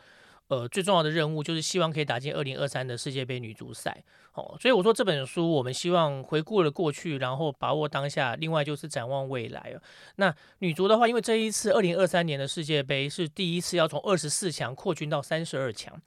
[0.50, 4.02] 呃，最重要的任务就是希望可以打进二零二三的世界杯女足赛，
[4.34, 9.76] 哦，所以我说这本书我们希望回顾了过去，然后把握当下，另外就是展望未来
[10.16, 16.02] 那女足的话，因为这一次二零二三年的世界杯是第一次要从二十四强扩军到三十二强，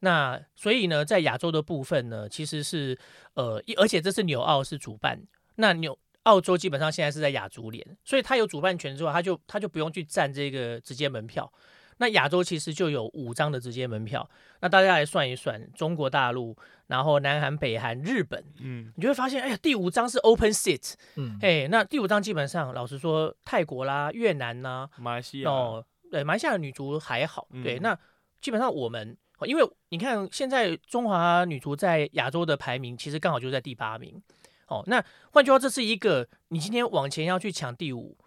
[0.00, 2.98] 那所以呢，在亚洲的部分呢，其实是
[3.34, 5.20] 呃，而且这是纽澳是主办，
[5.56, 11.52] 那纽澳洲基本上现在是在亚足联，所以他有主办权之后，他就他就不用去占这个直接门票。
[11.98, 14.28] 那亚洲其实就有五张的直接门票，
[14.60, 16.54] 那大家来算一算，中国大陆，
[16.88, 27.98] 然后南韩、北韩、日本，嗯，你就会发现，哎呀，第五张是 open seat，嗯，哎，那第五张基本上，老实说，泰国啦、越南呐、马来西亚，哦，对，马来西亚的女足还好，对，那
[28.42, 34.22] 基本上我们，因为你看现在中华女足在亚洲的排名，其实刚好就在第八名，
[34.68, 38.18] 哦，那换句话，这是一个你今天往前要去抢第五，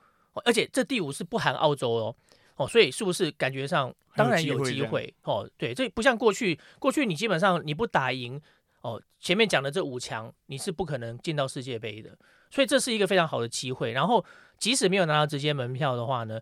[0.44, 2.16] 而且这第五是不含澳洲哦。
[2.60, 5.50] 哦，所以是不是感觉上当然有机会哦？
[5.58, 8.40] 对，这不像过去，过去你基本上你不打赢
[8.82, 12.18] 哦，前面讲的这五强你是不可能进到世界杯的，
[12.52, 13.94] 所以这是一个非常好的机会。
[13.94, 14.26] 然后
[14.58, 16.38] 即使没有拿到直接门票的话呢，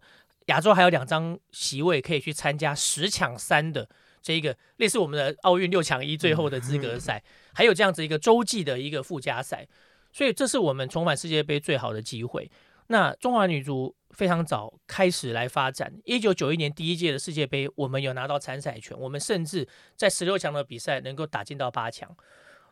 [0.48, 3.88] 亚洲还有两张席位可以去参加十强三的
[4.24, 9.68] 这一个类似我们的奥运六强一最后的资格赛，还有这样子一个洲际的一个附加赛，
[10.12, 12.50] 所以这是我们重返世界杯最好的机会。
[12.88, 13.96] 那中华女足。
[14.18, 15.94] 非常早开始来发展。
[16.04, 22.18] 一九九一年第一届的世界杯，我们有拿到参赛权，我们甚至在十六强的比赛能够打进到八强。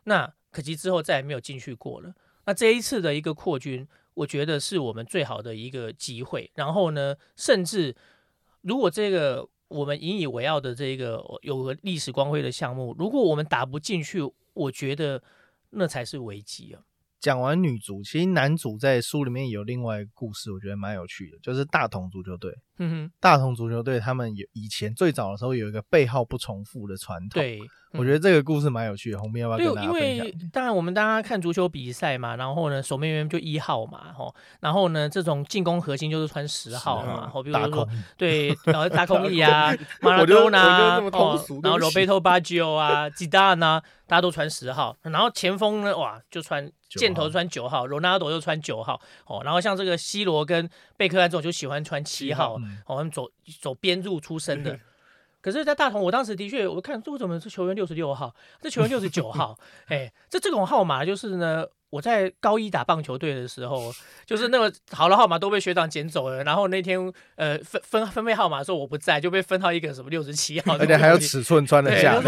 [0.04, 2.12] 那可惜之后再也没有进去过了。
[2.46, 6.50] 那这一次的一个扩军，我觉得是我们最好的一个机会。
[6.56, 7.94] 然后呢，甚至
[8.62, 14.20] 如果这个我们引以为傲的这个有个历史光辉的项目，如果我们打不进去，
[14.52, 15.22] 我觉得
[15.70, 16.82] 那才是危机啊。
[17.20, 22.52] 讲完女主，其实男主在书里面有另外一个故事，我觉得蛮有趣的，就是大同足球队。
[22.78, 27.40] 嗯哼，大同足球队他们有以前最早的时候有一个背号不重复的传统。
[27.40, 27.60] 对，
[27.92, 29.18] 我觉得这个故事蛮有趣的。
[29.18, 30.26] 红面要不要跟大家分享？
[30.52, 41.00] 当然，我们大家看足球比赛嘛，然后呢，守门员就一号嘛，吼，然后呢，这种进攻核心就是穿十号嘛，吼，比如说对， 然后大空翼啊，马拉多纳，
[41.62, 52.58] 然后罗贝托巴吉奥啊，吉达呢，大家都穿十号，然后前锋呢，哇，就穿箭头穿九号，罗纳尔多就穿九号，哦，然后像这个 C 罗跟贝克汉这种就喜欢穿七号。
[52.86, 54.78] 我们走走边路出身的，
[55.40, 63.92] 可是，在大同，我当时的确，我看为什么是球员六十六号，这球员六十九号， 哎，这这种号码就是呢，我在高一打棒球队的时候，
[64.24, 67.00] 就是那个好的号码都被学长捡走了，然后那天
[67.36, 72.20] 呃分分分配号码的时候我不在，就被分到一个什么六十七号，而且还有尺寸穿得下，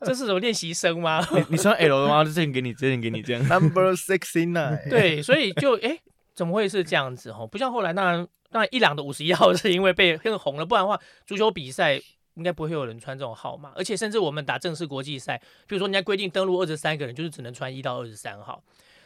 [0.00, 1.24] 这是什么练习生吗？
[1.48, 2.24] 你穿 L 的吗？
[2.24, 5.96] 这件给你，这件给你这样，Number sixty nine， 对，所以就哎，
[6.34, 7.30] 怎么会是这样子？
[7.30, 8.26] 哦，不像后来那。
[8.50, 12.00] 那伊朗的五十一号 是因为被更红了，不然的话，足球比赛
[12.34, 13.72] 应该不会有人穿这种号码。
[13.74, 18.62] 而且甚至我们打正式国际赛，比如说人家规定登录二十三个人，就是只能穿一到二十三号。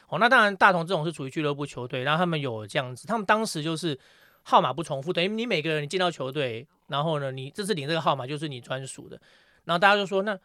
[0.09, 3.99] 哦，那当然大同这种是属于俱乐部球队，然后他们有这样子，他们当时就是
[4.43, 9.21] 号码不重复，等于你每个人进到球队，然后呢，你这次领这个号码就是你专属的。
[9.65, 10.37] 然后大家就说，那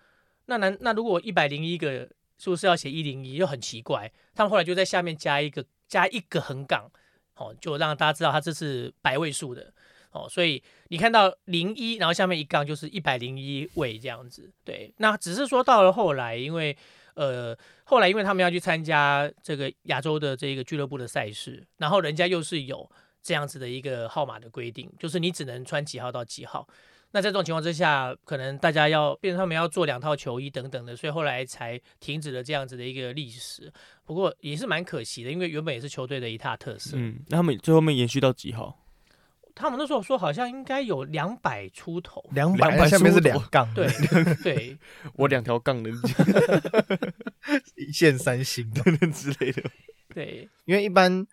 [0.46, 3.34] 那那那如果一百零一个是不是要写一零一？
[3.34, 4.12] 又很奇怪。
[4.36, 6.92] 他们后来就在下面加一个加一个横杠。
[7.36, 9.74] 哦，就让大家知道他这是百位数的
[10.12, 14.52] 哦，所以你看到零一，然后下面一杠就是一百零一位这样子。
[14.63, 16.76] 对，那只是说到了后来，因为
[17.15, 22.89] 呃，后来因为他们要去参加这个亚洲的这个俱乐部的赛事，然后人家又是有
[23.21, 26.67] 这样子的一个号码的规定，就是你只能穿几号到几号。
[27.15, 33.71] 那在这种情况之下，可能大家要变成他们要做两套球衣等等的，所以后来才停止了这样子的一个历史。
[34.04, 36.97] 不过也是蛮可惜的，因为原本也是球队的一大特色。
[36.97, 38.78] 嗯，那他们最后面延续到几号？
[39.56, 43.88] 他们那时候说好像应该有两百出头，两百下面是两杠，对
[44.43, 44.78] 对，
[45.15, 45.89] 我两条杠的，
[47.80, 49.63] 一线三星等等之类的。
[50.13, 51.25] 对，因为一般。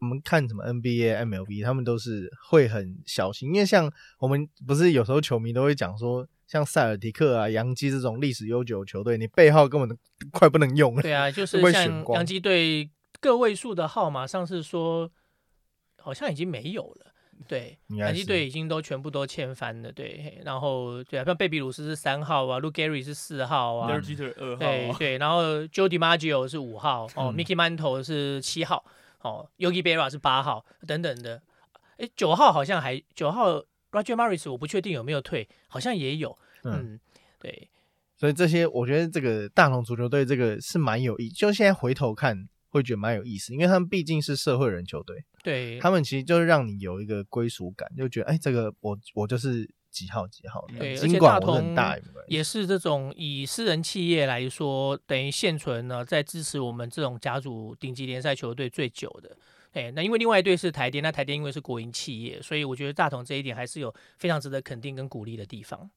[0.00, 9.98] 我们看什么 NBA、MLB，他们都是会很小心，因为像我们不是有时候球迷都会讲说，像塞尔提克啊、洋基这种历史悠久的球队，你背号根本
[10.32, 11.02] 快不能用了。
[11.02, 15.10] 对啊， 就是像洋基队个位数的号码，上次说
[15.98, 17.06] 好像已经没有了。
[17.48, 19.92] 对，洋基队已经都全部都签翻了。
[19.92, 28.84] 对，然后对啊，像贝比鲁斯是三号啊，Lu Gary 是四号啊，对对，然后 Jody Maggio 是五号哦，Mickey Mantle 是七号。
[29.20, 31.42] 哦，Yogi Berra 是八号等等的，
[31.98, 33.58] 哎，九号好像还九号
[33.90, 36.98] Roger Maris 我不确定有没有退，好像也有，嗯，
[37.38, 37.70] 对，
[38.16, 45.78] 所以这些我觉得这个大同足球队这个是蛮有意，就现在回头看会觉得蛮有意思，因为他们毕竟是社会人球队，对。
[45.78, 49.68] 他们其实就是让你有一个归属感，就觉得哎，这个我我就是。
[49.90, 50.66] 几号几号？
[50.78, 51.74] 对，而且大同
[52.28, 59.36] 也是这种以私人企业来说，等于现存呢，在支持我们这种甲组顶级联赛球队最久的。
[59.72, 65.90] 哎，那因为另外一队是台电，那台电因为是国营企业，所以我觉得大同这一点还是有非常值得肯定跟鼓励的地方。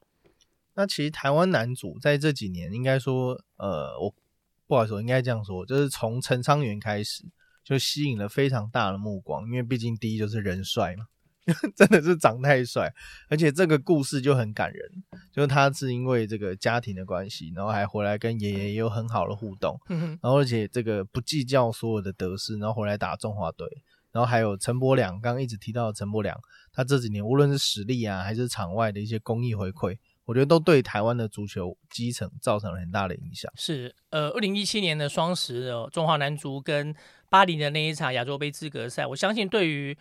[0.75, 4.13] 那其实台湾男足在这几年，应该说，呃，我
[4.67, 7.23] 不好意思，应该这样说，就是从陈昌元开始，
[7.63, 11.05] 就吸引了非常大的目光，因为毕竟第一就是人帅嘛，
[11.75, 12.93] 真的是长太帅，
[13.29, 23.67] 而且这个故事就很感人，就是他是因为这个家庭的关系，然后还回来跟爷爷也有很好的互动，然后而且这个不计较所有的得失，然后回来打中华队，
[24.11, 26.39] 然后还有陈柏良，刚刚一直提到的陈柏良，
[26.71, 29.97] 他这几年无论是实力啊，还是场外的一些公益回馈。
[30.25, 33.51] 我觉得都对台湾的足球基层造成了很大的影响。
[33.57, 36.95] 是，呃，二零一七年的双十哦，中华男足跟
[37.27, 39.97] 巴黎的那一场亚洲杯资格赛，我相信对于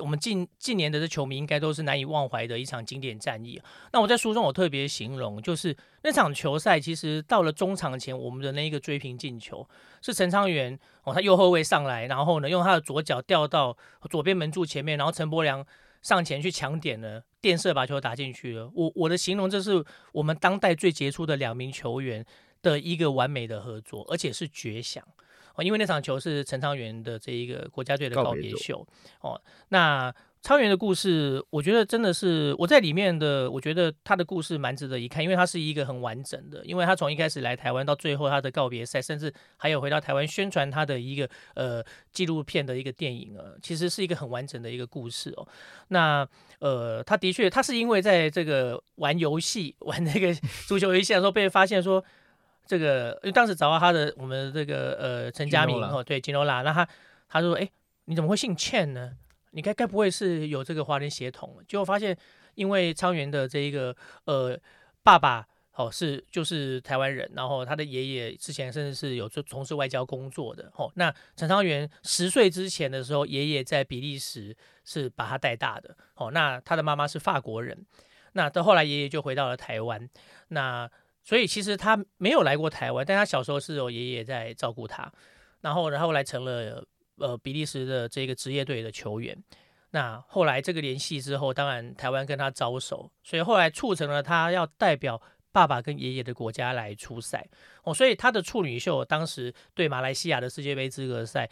[0.00, 3.60] 我们近近年的这球迷应该都是难以忘怀的一场经典战役。
[3.92, 9.68] 那我在书中我特别形容，就是那场球赛其实到了中场前，我们的那一个追平进球
[10.00, 13.76] 是陈昌元哦，他右后卫上来，然后呢用他的左脚吊到
[14.10, 15.66] 左边门柱前面，然后陈柏良。
[16.02, 18.68] 上前去抢点了，电射把球打进去了。
[18.74, 22.26] 我我的形容，这是我们当代最杰出的两名球员
[22.60, 25.06] 的一个完美的合作，而且是绝响
[25.54, 25.62] 哦。
[25.62, 28.86] 因为那场球是陈昌元的这一个国家队的告别秀
[29.20, 29.40] 哦。
[29.68, 45.46] 那昌元的故事，我觉得真的是我在里面的，我觉得他的故事蛮值得一看，因为他是一个很完整的，因为他从一开始来台湾到最后他的告别赛，甚至还有回到台湾宣传他的一个呃纪录片的一个电影啊，其实是一个很完整的一个故事哦。
[45.88, 46.28] 那
[46.58, 50.34] 呃，他的确他是因为在这个玩游戏玩那个
[50.66, 52.04] 足球游戏的时候被发现说
[52.66, 56.88] 这个，因为当时找到他的我们这个呃陈家明哦，对金罗拉，那他
[57.28, 57.68] 他说哎
[58.06, 59.16] 你怎么会姓倩呢？
[59.50, 61.58] 你该该不会是有这个华人血统？
[61.68, 62.16] 结果发现，
[62.54, 63.94] 因为昌元的这一个
[64.24, 64.58] 呃
[65.02, 70.90] 爸爸哦是就是台湾人，然后他的爷爷之前甚至是有做从事外交工作的哦。
[70.94, 76.30] 那陈昌元十岁之前的时候，爷爷在比利时是把他带大的哦。
[76.30, 77.86] 那他的妈妈是法国人，
[78.32, 80.08] 那到后来爷爷就回到了台湾。
[80.48, 80.90] 那
[81.22, 85.12] 所以其实他没有来过台湾，但他小时候是有爷爷在照顾他，
[85.60, 86.84] 然后然后来成了。
[87.18, 89.36] 呃，比利时的这个职业队的球员，
[89.90, 95.20] 那后来这个联系之后，当然台湾跟他招手，所以后来促成了他要代表
[95.52, 97.46] 爸爸跟爷爷的国家来出赛
[97.84, 97.92] 哦。
[97.92, 101.48] 所以他的处女秀当时对马来西亚的世界杯资格赛，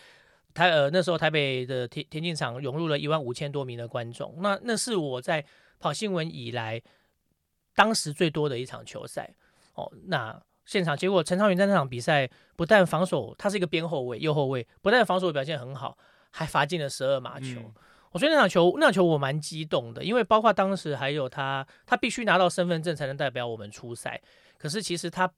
[0.55, 5.45] 台呃那时候台北的田田径场涌入了一万五千多名的观众，那那是我在
[5.79, 6.83] 跑新闻以来
[7.75, 9.33] 当时最多的一场球赛
[9.81, 9.93] 哦。
[10.07, 15.99] 那现场结果，陈昌元在那场比赛不但防守，他是一个边后卫、右后卫，不但防守表现很好，
[16.31, 17.73] 还罚进了十二码球。
[18.13, 24.21] 我觉得那场球，那场球我蛮激动的，因为包括当时还有他，他必须拿到身份证才能代表我们出赛。
[24.59, 25.33] 可是其实他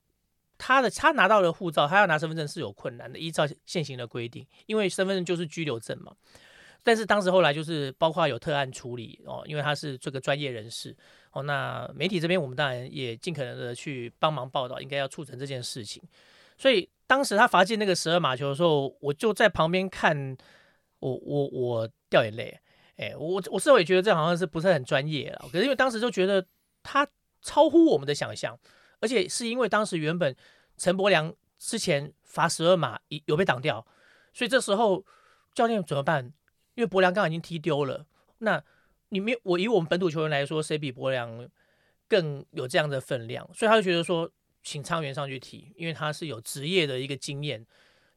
[0.57, 6.13] 他的他拿到了护照，他要拿身份证是有困难的，依照现行的规定，因为身份证就是居留证嘛。
[6.83, 10.95] 但是当时后来就是包括有特案处理哦，因为他是这个专业人士
[11.31, 11.41] 哦。
[11.43, 16.03] 那媒体这边我们当然也尽可能的去帮忙报道，应该要促成这件事情。
[16.57, 20.35] 所以当时他罚进那个十二码球的时候，我就在旁边看，
[20.99, 22.59] 我我我掉眼泪。
[22.97, 25.49] 哎，我我事后也觉得这好像是不是很专业了。
[25.51, 26.45] 可是因为当时就觉得
[26.83, 27.07] 他
[27.41, 28.57] 超乎我们的想象，
[28.99, 30.35] 而且是因为当时原本
[30.77, 33.85] 陈柏良之前罚十二码有被挡掉，
[34.33, 35.03] 所以这时候
[35.55, 36.31] 教练怎么办？
[36.75, 38.05] 因为博良刚刚已经踢丢了，
[38.39, 38.63] 那
[39.09, 41.47] 你没有我以我们本土球员来说，谁比博良
[42.07, 43.47] 更有这样的分量？
[43.53, 44.29] 所以他就觉得说，
[44.63, 47.65] 请昌元上去踢，因为他是有职业的一个经验。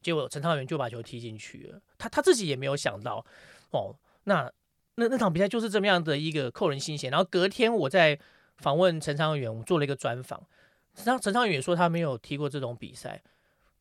[0.01, 3.25] 结果陈昌元就把球踢进去了，他他自己也没有想到
[3.71, 3.95] 哦。
[4.23, 4.51] 那
[4.95, 7.11] 那那场比赛就是这么样的一个扣人心弦。
[7.11, 8.17] 然后隔天我在
[8.57, 10.47] 访问陈昌元，我做了一个专访，
[10.95, 13.21] 陈昌陈昌元也说他没有踢过这种比赛，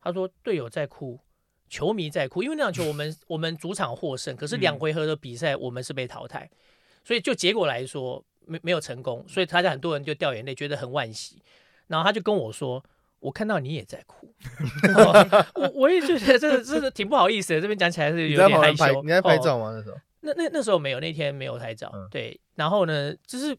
[0.01, 1.21] 他说队友在哭。
[1.69, 6.49] 球迷在哭，因为那场球我们我们主场获胜，可是两回合的比赛我们是被淘汰，
[7.05, 11.43] 所以就结果来说没没有成功，所以他家很多人就掉眼泪，觉得很惋惜。
[11.89, 12.83] 然后他就跟我说
[13.21, 14.35] ：“我看到你也在哭。
[15.55, 19.03] ”我我也觉得这个这个挺不好意思的，这边讲起来是有点害羞。
[19.03, 19.73] 你在拍照吗？
[19.73, 19.97] 那时候？
[20.21, 21.93] 那那那时候没有，那天没有拍照。
[22.11, 23.57] 对，然后呢，就是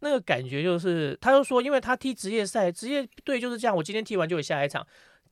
[0.00, 4.84] 那个感觉就是，他就说，因为他踢职业赛，职业队就是这样，我今天踢完就会下一场。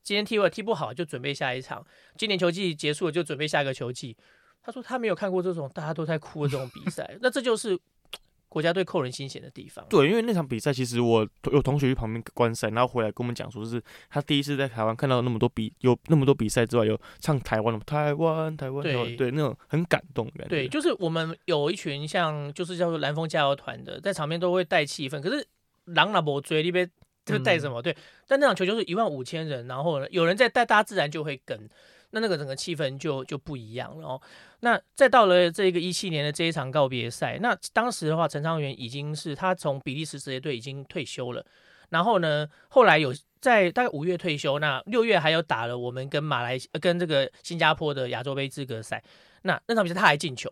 [0.03, 1.85] 今天踢我踢不好，就准备下一场。
[2.17, 4.17] 今年球季结束了，就准备下一个球季。
[4.63, 7.79] 他说他没有看过这种大家都在哭的这种比赛， 那这就是
[8.49, 9.85] 国家队扣人心弦的地方。
[9.89, 13.81] 对，因为那场比赛其实我有同学去旁边观赛，然后回来跟我们讲说，是
[14.11, 20.49] 他第一次在台湾看到那么多比有那么多比赛之外，有唱台湾的台湾台湾，对对，那种很感动的感觉。
[20.49, 25.23] 对，就是我们有一群像就是叫做蓝风加油团的，在场边都会带气氛。
[25.23, 25.47] 可是
[25.85, 26.91] 狼那波追那边。
[27.31, 31.69] 就带什么对，但那场球就是一万五千人，然后呢，有人在带，大家自然就会跟。
[32.13, 34.21] 那那个整个气氛就就不一样了哦。
[34.63, 41.47] 那再到了这个一七年的这一场告别赛，那当时的话，陈昌元已经是他从比利时职业队已经退休了，
[41.91, 49.01] 然后呢，后来有在大概五月退休，那六月还有打了我们跟马来跟这个新加坡的亚洲杯资格赛，
[49.43, 50.51] 那那场比赛他还进球。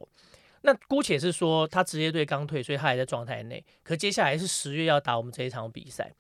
[0.63, 3.65] 那姑且是说他职业队刚退，所以他还在状态内。
[3.83, 6.15] 可接下来是十月要打我们这一场比赛。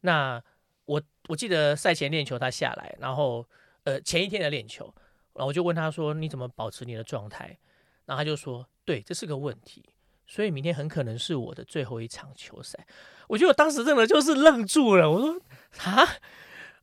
[0.00, 0.42] 那
[0.84, 3.46] 我我记得赛前练球他下来，然后
[3.84, 4.84] 呃前一天的练球，
[5.34, 7.58] 然后我就问他说你怎么保持你的状态？
[8.04, 9.84] 然后他就说对，这是个问题，
[10.26, 12.86] 所以明天很可能是我的最后一场球赛。
[13.28, 15.40] 我觉得我当时真的就是愣住了，我说
[15.84, 16.06] 啊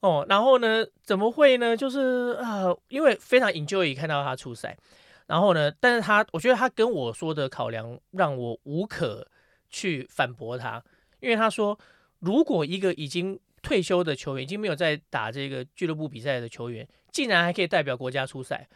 [0.02, 1.78] 哦，然后呢怎么会呢？
[1.78, 4.78] 就是啊，因为非常 enjoy 看到他出赛。
[5.26, 5.72] 然后呢？
[5.80, 9.26] 但是他，我觉得他跟我说的考量让我无可
[9.70, 10.84] 去反驳他，
[11.22, 11.80] 因为他说，
[12.24, 18.68] 如果一个已经退休的球员，已经没有在打这个俱乐部比赛的球员，竟然还可以代表国家出赛，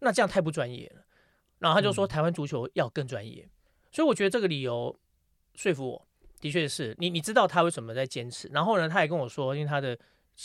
[0.00, 1.02] 那这样太不专业了。
[1.60, 3.48] 然后他就说，台湾足球要更专业。
[3.92, 4.94] 所以我觉得这个理由
[5.54, 6.08] 说服我，
[6.40, 8.48] 的确是你，你知道他为什么在坚持。
[8.48, 9.96] 然后呢，他也跟我说，因为他的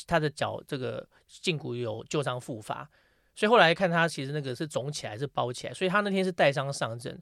[0.06, 2.88] 他的脚这个胫骨有旧伤复发。
[3.36, 7.20] 所以后来看他其实那个是肿起来是包起来，所以他那天是带伤上阵。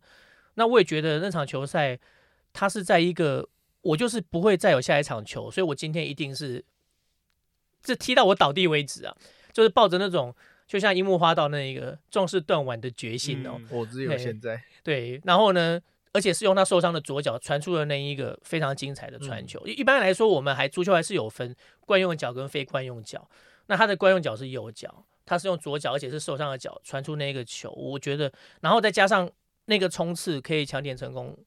[0.56, 1.98] 那我也觉得那场球赛
[2.52, 3.48] 他是在一个
[3.90, 6.64] 我就是不会再有下一场球，所以我今天一定是
[7.82, 9.16] 这踢到我倒地为止啊！
[9.52, 10.36] 就是抱着那种
[10.68, 13.60] 就像樱木花道那一个壮士断腕的决心哦。
[13.72, 15.82] 我只有现在对，然后呢，
[16.14, 19.66] 而且是用他受伤的左脚传出了那一个非常精彩的传球。
[19.66, 23.28] 一般来说，我们还足球还是有分惯用脚跟非惯用脚，
[23.68, 25.06] 那他的惯用脚是右脚。
[25.26, 28.32] 他是用左脚，而且是受伤的脚传出那个球，我觉得，
[28.62, 29.30] 然后再加上
[29.66, 31.38] 那个冲刺可以抢点成功，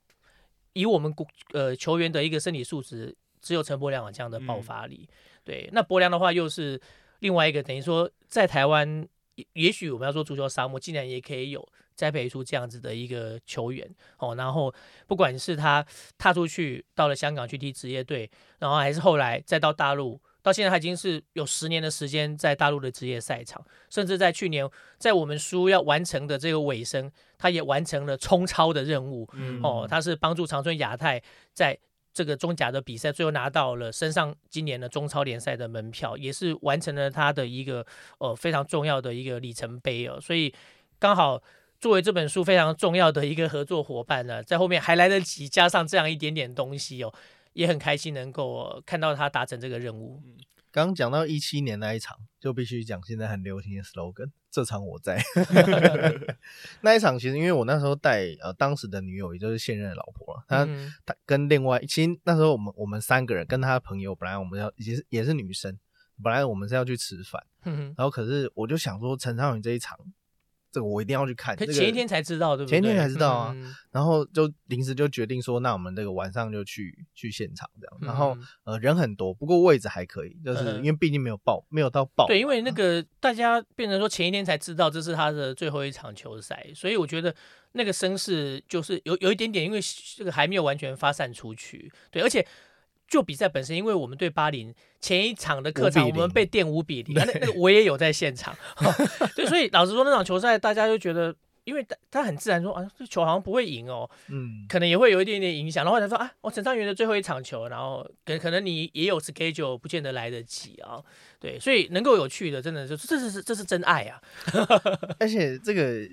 [0.72, 5.08] 以我们国呃球员的一个身体素质，只有陈柏良这样的爆发力。
[5.44, 6.80] 对，那柏良的话又是
[7.20, 9.06] 另外一个，等于说在台湾，
[9.54, 14.34] 也许我们要说足球沙漠，竟然也可以有栽培出这样子的一个球员哦。
[14.34, 14.72] 然后
[15.06, 15.84] 不管是他
[16.16, 20.20] 踏出去到了香港去踢职业队，然后还是后来再到大陆。
[20.42, 24.68] 到现在他已经是有十年的时间在大陆的职业赛场，甚至在去年
[24.98, 29.28] 在我们书要完成的这个尾声，他也完成了冲超的任务。
[29.62, 31.22] 哦，他是帮助长春亚泰
[31.52, 31.78] 在
[32.12, 37.86] 这个中甲的比赛，最后拿到了身上今年的中超联赛的门票，也是完成了他的一个
[38.18, 40.20] 呃非常重要的一个里程碑哦。
[40.20, 40.52] 所以
[40.98, 41.40] 刚好
[41.80, 47.14] 作为这本书非常重要的一个合作伙伴呢，在后面还来得及加上这样一点点东西哦。
[47.52, 50.22] 也很开心能够看到他达成这个任务。
[50.70, 55.22] 刚刚讲到一七年那一场，就必须讲现在很流行的 slogan：这场我在。
[56.80, 60.66] 那一场其实因为我那时候带呃当时的女友，也就是现任的老婆了，她
[61.04, 65.78] 她跟另外其实那时候我们我们三个人跟她的朋友，本来我们要也是也是女生，
[66.22, 67.44] 本来我们是要去吃饭，
[67.96, 69.98] 然后可是我就想说陈昌宇这一场。
[70.72, 72.80] 这个我一定要去看，可前一天才知道，对不对？
[72.80, 73.56] 前一天才知道啊，
[73.90, 77.98] 然后就临时就决定说，那我们这个晚上就去去现场这样。
[78.00, 82.26] 然后呃人很多，不过位置还可以，就是因为毕竟没有爆，没有到爆。
[82.26, 87.34] 对，因为那个大家变成说前一天才知道这是他的最后一场球赛，所以我觉得
[87.72, 89.78] 那个声势就是有有一点点，因为
[90.16, 91.92] 这个还没有完全发散出去。
[92.10, 92.46] 对，而且。
[93.12, 98.56] 就比赛本身，因为我们对巴林前一场的客场，我们被电五比零， 那那个我也有在现场，
[99.36, 110.98] 对，所以老实说，那场球赛大家就觉得，因为他他很自然说啊，这球好像不会赢哦，嗯，可能也会有一点点影响，然后他说啊，我陈昌元的最后一场球，然后可可能你也有 schedule，不见得来得及啊，
[111.38, 114.18] 对，所以能够有趣的，真的就是这是是这是真爱啊，
[115.20, 116.08] 而且这个。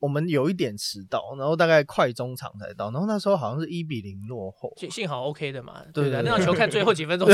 [0.00, 7.28] 我们有一点迟到，然后大概快中场才到，然后那时候好像是一比零落后，幸幸好 OK 的嘛，对的，那场球看最后几分钟，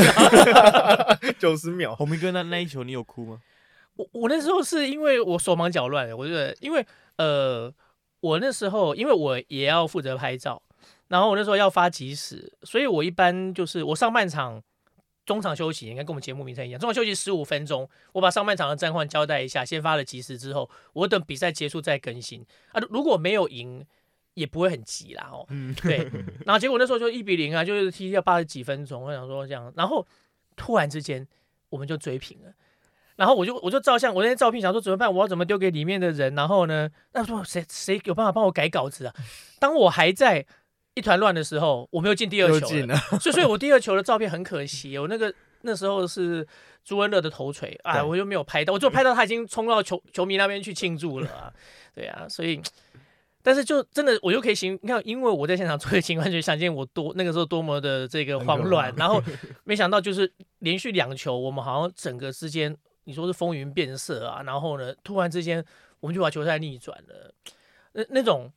[1.39, 1.95] 九十秒。
[1.95, 3.39] 红明哥，那那一球你有哭吗？
[3.95, 7.73] 我我那时候是因为我手忙脚乱，我觉得因为呃，
[8.19, 10.61] 我那时候因为我也要负责拍照，
[11.07, 14.61] 然后我那时候要发即时，所以我一般就是我上半场。
[15.27, 22.81] 中场休息应该跟我们节目名称一样，中场休息十五分钟，我把上半场的战况交代一下，先发了即时之后，我等比赛结束再更新啊。
[22.89, 23.85] 如果没有赢，
[24.35, 25.45] 也不会很急啦哦。
[25.49, 26.09] 嗯，对。
[26.47, 30.07] 然后结果那时候就一比零啊，就是踢掉八十几分钟，我想说这样，然后
[30.55, 31.27] 突然之间
[31.69, 32.53] 我们就追平了，
[33.17, 35.13] 然后我就我就照相，我那些照片想说怎么办？
[35.13, 36.33] 我要怎么丢给里面的人？
[36.35, 39.13] 然后呢，那说谁谁有办法帮我改稿子啊？
[39.59, 40.45] 当我还在。
[40.97, 42.67] 一团乱的时候，我没有进第二球，
[43.19, 44.97] 所以所以我第二球的照片很可惜。
[44.97, 45.31] 我那个
[45.61, 46.45] 那时候是
[46.83, 51.53] 朱恩乐的头锤，哎，我就没有拍到，我就拍到他已经冲到球球迷那边去庆祝了。
[51.93, 52.59] 对啊，所以，
[53.43, 58.91] 但是就真的我就可以行，你看，因为我在现场做的情况，就想见我多那个时候多么的这个慌乱。
[58.97, 59.21] 然后
[59.65, 65.63] 没想到就是连续两球，我们好像整个之间你说是风云变色啊，然后呢，突然之间
[65.99, 67.33] 我们就把球赛逆转了，
[67.93, 68.51] 那那种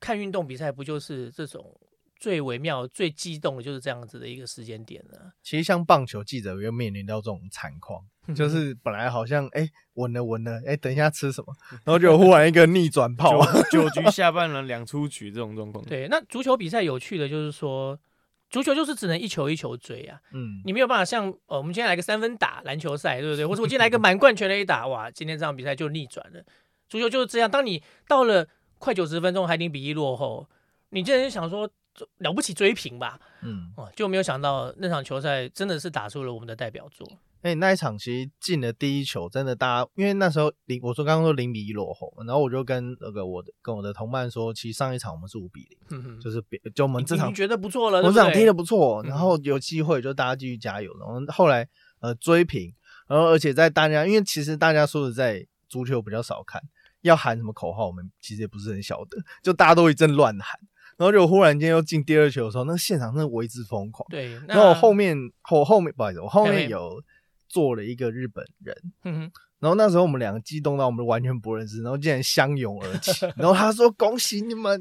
[0.00, 1.78] 看运动比赛不就是这种？
[2.18, 5.34] 最微妙、最激动的就是这样子的一个时间点了。
[5.42, 8.02] 其实像棒球记者又面临到这种惨况，
[8.34, 13.38] 就是本来好像哎稳了稳了，哎等一下吃什么， 然后就忽然一个逆转 炮，
[13.70, 15.84] 九局下半了两出局这种状况。
[15.84, 18.00] 对，那足球比赛有趣的就是说，
[18.48, 23.44] 足球就是只能一球一球追啊，嗯，你没有办法像呃我们今天来个三分打篮球赛，对不对？
[23.44, 26.42] 或者我今天来个满贯全垒打，哇，今天这场比赛就逆转了。
[26.88, 28.48] 足球就是这样，当你到了
[28.78, 30.48] 快九十分钟还零比一落后，
[30.90, 31.70] 你竟然想说。
[32.18, 37.10] 了不起追平吧，嗯，哦，就没有想到那场球赛真的是打出了我们的代表作。
[37.40, 51.66] 哎，那一场其实进了第一球，真的大家因为那时候零，我说刚刚说零比一落后，然后我就跟那个我的跟我的同伴说，其实上一场我们是五比零，嗯就是别就我们这场觉得不错了，我这场踢的不错，然后有机会就大家继续加油，然后后来
[52.00, 52.70] 呃追平，
[53.08, 56.62] 然后而且在大家因为其实大家说实在足球比较少看，
[57.06, 60.58] 要喊什么口号，我们其实也不是很晓得，就大家都一阵乱喊。
[60.98, 64.06] 然后就忽然间又进第二球的时候，那现场真的为之疯狂。
[64.08, 67.02] 对，然后后面后后面不好意思，我后面有
[67.48, 74.80] 坐了一个日本人，嗯然后那时候我们两个激动到我们完全不认识，然后竟然相拥而泣， 然后他说恭喜你们，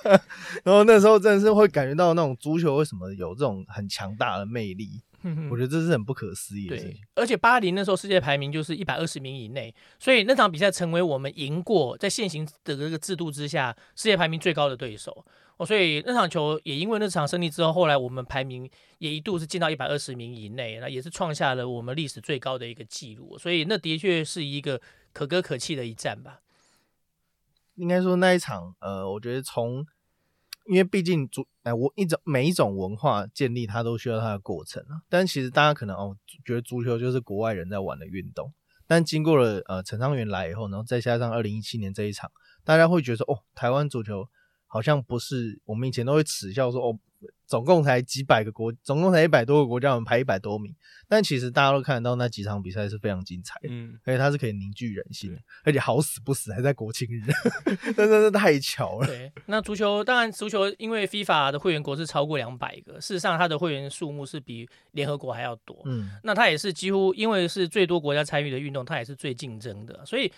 [0.64, 5.02] 然后那时候真的是会感觉到那种足球为什么有这种很强大的魅力。
[5.50, 6.76] 我觉得这是很不可思议的。
[6.76, 15.24] 对，而且巴黎那时候世界排名就是一百二十名以内，所以那场比赛成为我们赢过在现行的这个制度之下世界排名最高的对手。
[15.56, 18.68] 哦，所以那场球也因为那场胜利之后，后来我们排名
[18.98, 23.38] 也一度是进到一百二十名以内，那也是创下了我们历史最高的一个记录。
[23.38, 24.80] 所以那的确是一个
[25.12, 26.40] 可歌可泣的一战吧。
[27.76, 29.86] 应该说那一场，呃，我觉得从。
[30.66, 35.02] 因为毕竟足哎，我一种每一种文化建立，它都需要它的过程啊。
[35.08, 38.52] 但其实大家可能哦，觉得足球就是国外人在玩的运动。
[38.86, 42.30] 但经过了呃陈昌元来以后，然后再加上二零一七年这一场，
[42.64, 44.28] 大家会觉得哦，台湾足球
[44.66, 46.98] 好像不是我们以前都会耻笑说哦。
[47.46, 50.74] 总共才几百个国，总共才一百多个国家，我们排一百多名。
[51.06, 57.20] 但其实大家都看得到那几场比赛是非常精彩的，嗯，而且它是可以凝聚人心，而且好死不死还在国庆日，
[57.94, 59.06] 真的是太巧了。
[59.06, 70.32] 对，那足球当然足球，因为 FIFA 的会员国是超过两百个，事实上它的会员数目是比联合国还要多，嗯，那它也是几乎因为是最多国家参与的运动，它也是最竞争的，所以。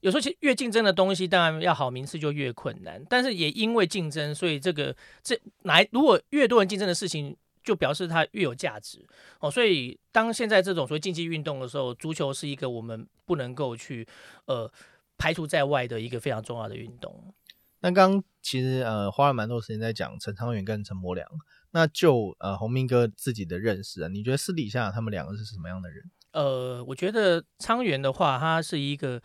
[0.00, 3.04] 有时候，其实越竞争的东西，当然要好名次就越困难。
[3.08, 9.06] 但是也因为竞争，所以这个这来如果越多人竞争的事情，就表示它越有价值
[9.40, 9.50] 哦。
[9.50, 14.08] 所以当现在这种所谓竞技运动的时候，足球是一个我们不能够去
[14.46, 14.72] 呃
[15.18, 17.34] 排除在外的一个非常重要的运动。
[17.80, 21.28] 那刚其实呃花了蛮多时间在讲陈昌元跟陈柏良，
[21.72, 26.10] 那就呃洪明哥自己的认识啊，你觉得私底下他们两个是什么样的人？
[26.32, 29.20] 呃，我觉得昌元的话，他是一个。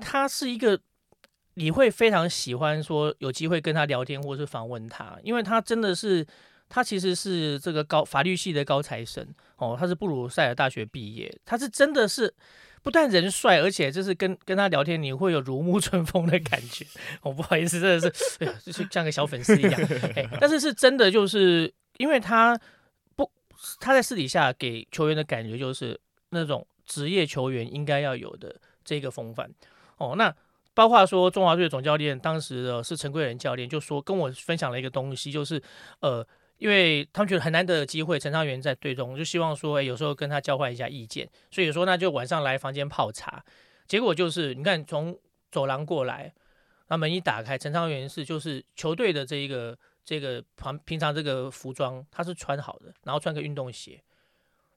[0.00, 0.78] 他是一个，
[1.54, 6.26] 你会非常喜欢说有机会跟他聊天或是访问他，因为他真的是，
[6.68, 9.26] 他其实是这个高法律系的高材生
[9.56, 12.32] 哦，他是布鲁塞尔大学毕业，他是真的是
[12.82, 16.84] 不但人帅，而且就是跟跟他聊天你会有如沐春风的感觉。
[17.22, 19.80] 哦，不好意思，真的是，哎呀，就是像个小粉丝一样。
[20.14, 22.58] 哎，但是是真的，就是因为他
[23.16, 23.30] 不
[23.80, 25.98] 他在私底下给球员的感觉就是
[26.30, 29.50] 那种职业球员应该要有的这个风范。
[29.98, 30.34] 哦，那
[30.74, 35.62] 包括说中华队的总教练当时的是陈贵仁教练，就说跟我分享了一个东西，就是
[36.00, 36.26] 呃，
[36.58, 43.42] 因为他们觉得很难得的机会，陈昌元在队中，就希望说，哎，有时候跟他交换一下意见，所以说那就晚上来房间泡茶。
[43.86, 45.18] 结果就是你看从
[45.50, 46.30] 走廊过来，
[46.88, 54.02] 那门一打开，陈昌元是就是球队的这一个这个旁平常这个服装他是穿好的，然后穿个运动鞋，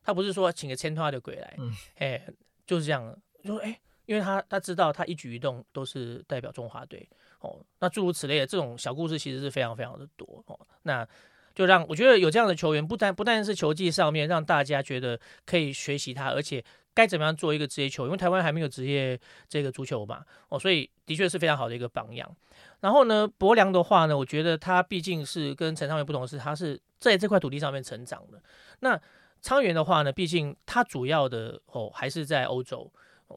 [0.02, 1.58] 他不是说请个千拖的鬼来，
[1.98, 2.26] 哎，
[2.66, 3.14] 就是这样，
[3.44, 3.78] 就说哎。
[4.10, 7.08] 因为他他知道他一举一动都是代表中华队
[7.42, 11.08] 哦，那诸如此类的这种小故事其实是非常非常的多哦，那
[11.54, 16.64] 就让我觉得有这样的球员，不但不但是球技上面让大家觉得可以学习他，而且
[16.96, 22.36] 该怎么样做一个职业球，因为台湾还没有职业这个足球嘛哦，所以的确是非常好的一个榜样。
[22.80, 28.42] 然后呢，博良的话呢，我觉得他毕竟是跟陈昌元不同，是他是在这块土地上面成长的。
[28.80, 29.00] 那
[29.40, 32.92] 昌元的话呢，毕竟他主要的哦还是在欧洲，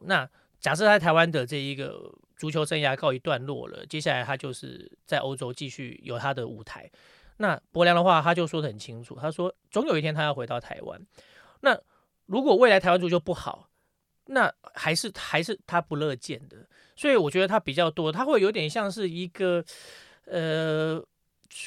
[0.06, 0.26] 那。
[0.62, 6.90] 假设在台湾的这一个足球生涯告一段落了，接下来他就是在欧洲继续有他的舞台。
[7.38, 11.00] 那博良的话，他就说的很清楚，他说总有一天他要回到台湾。
[11.60, 11.76] 那
[12.26, 13.68] 如果未来台湾足球不好，
[14.26, 16.68] 那还是还是他不乐见的。
[16.94, 19.64] 所以我觉得他比较多，他会有点像是一个
[20.26, 21.04] 呃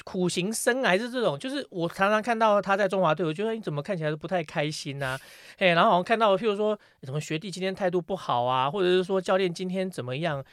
[0.03, 5.17] 苦行僧还是这种，就是我常常看到他在中华队，我觉得你怎么看起来都不太开心呐？
[5.57, 10.43] 哎，然后好像看到，譬如说什么学弟今天态度不好啊，或者是说教练今天怎么样，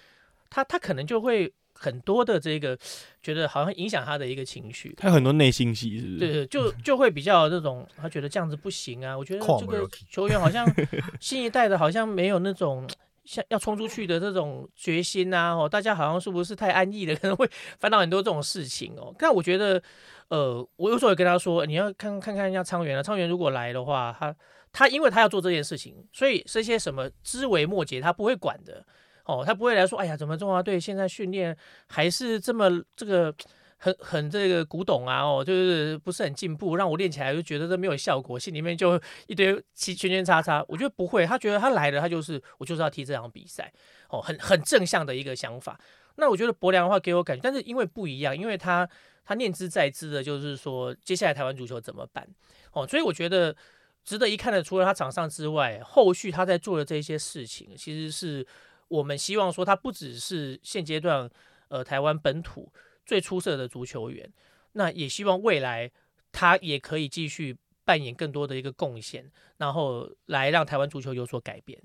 [0.51, 2.79] 他他可能就会很多的这个
[3.23, 6.19] 觉得好像影响他的一个情绪，他很多内心戏是不是？
[6.19, 9.17] 对对，就就会比较这种，他觉得这样子不行啊。
[9.17, 10.67] 我觉得这个球员好像
[11.21, 12.87] 新一代的，好像没有那种。
[13.25, 17.15] 像要冲出去的这种决心呐，哦，大家好像是不是太安逸了？
[17.21, 17.49] 可能会
[17.79, 19.15] 烦恼很多这种事情哦。
[19.19, 19.83] 但我觉得，
[20.29, 24.35] 呃，我有时候也跟他说，你要看看看人家昌元啊，昌元如果来的话，他
[24.73, 28.85] 他因为他要做这件事情，所以这些什么枝微末节他不会管的
[29.25, 31.57] 哦，他不会来说，哎呀，怎么中华队现在训练
[31.87, 33.35] 还是这么这个。
[33.85, 38.95] 很很这个古董啊，哦，就是不是很进步，让我练起来就觉得这没有效果，心里面就
[39.27, 40.65] 一堆圈圈叉叉。
[40.69, 43.73] 我觉得不会，他觉得他来了，他就是我就是要踢这场比赛，
[44.09, 45.77] 哦，很很正向的一个想法。
[46.15, 48.89] 那我觉得博良的话给我感觉，但是因为不一样，因为他
[49.25, 52.25] 他念之在之的，就是说接下来台湾足球怎么办，
[52.71, 53.53] 哦，所以我觉得
[54.05, 58.47] 值得一看的，除了他场上之外，后续他在做的这些事情，其实是
[58.87, 61.29] 我们希望说他不只是现阶段
[61.67, 62.73] 呃台湾本土。
[63.05, 64.33] 最出色的足球员，
[64.73, 65.91] 那也希望未来
[66.31, 71.83] 他也可以继续扮演更多的一个贡献，然后来让台湾足球有所改变。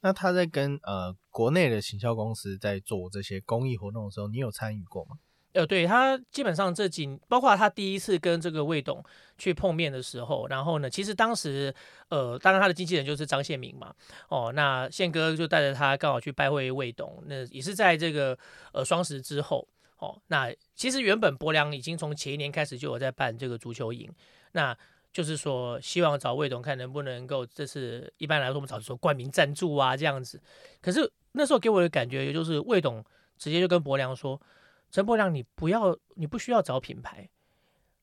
[0.00, 5.18] 那他在跟呃国内的行销公司在做这些公益活动的时候，你有参与过吗？
[5.54, 9.02] 呃，对他基本上这几，包括他第一次跟这个魏董
[9.38, 11.74] 去碰面的时候，然后呢，其实当时
[12.10, 13.92] 呃，当然他的经纪人就是张宪明嘛，
[14.28, 18.38] 哦，那宪哥就带着他刚好去拜会魏董，那也是在这个
[18.72, 19.66] 呃双十之后。
[19.98, 24.08] 哦，那其实原本博良已经从前一年开始就有在办这个足球营，
[24.52, 24.76] 那
[25.12, 30.40] 就是说希望找魏董看能不能够这次一般来说我们找说冠名赞助啊这样子，
[30.80, 33.04] 可是那时候给我的感觉也就是魏董
[33.36, 34.40] 直接就跟博良说，
[34.88, 37.28] 陈博良你不要你不需要找品牌，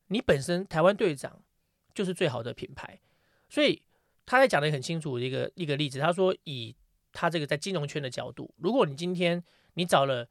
[0.08, 1.42] 你本身台湾队长
[1.94, 3.00] 就是最好的品牌，
[3.48, 3.82] 所以
[4.26, 6.76] 他在讲的很清楚一个一个例子，他说以
[7.14, 9.42] 他这个在金融圈的角度，如果你今天
[9.76, 10.28] 你找了。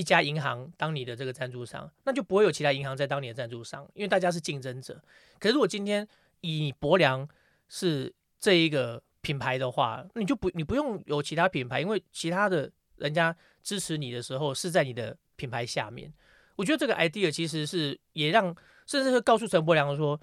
[0.00, 4.98] 一家银行当你的这个赞助商，那就不会有其他银行在当你的赞助商，因为大家是竞争者。
[5.38, 6.08] 可是如果今天
[6.40, 7.28] 以博良
[7.68, 16.10] 是这一个品牌的话，你就不你不用有其他品牌，因为其他的人家支持你的时候是在你的品牌下面。
[16.56, 20.18] 我觉得这个 idea 其实是也让甚至是告诉陈柏良说，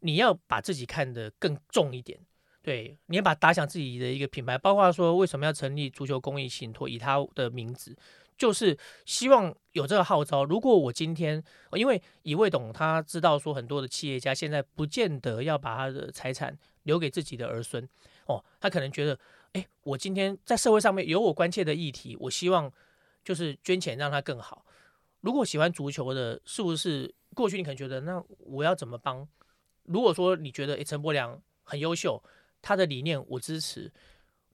[0.00, 2.20] 你要把自己看得更重一点，
[2.62, 7.96] 对，你要把打响自己的一个品牌，包括说为什么要成立足球公益信托，以他的名字。
[8.36, 8.76] 就是
[9.06, 10.44] 希望有这个号召。
[10.44, 17.88] 如果我今天，因为以魏董他知道说很多的企业家现在不见得要把他的财产留给自己的儿孙
[18.26, 19.18] 哦，他可能觉得，
[19.52, 22.70] 哎，我今天在社会上面有我关切的议题，我希望
[23.22, 24.64] 就是捐钱让他更好。
[25.20, 29.26] 如果喜欢足球的，是不是过去你可能觉得那我要怎么帮？
[29.84, 32.22] 如果说你觉得哎陈柏良很优秀，
[32.60, 33.92] 他的理念我支持，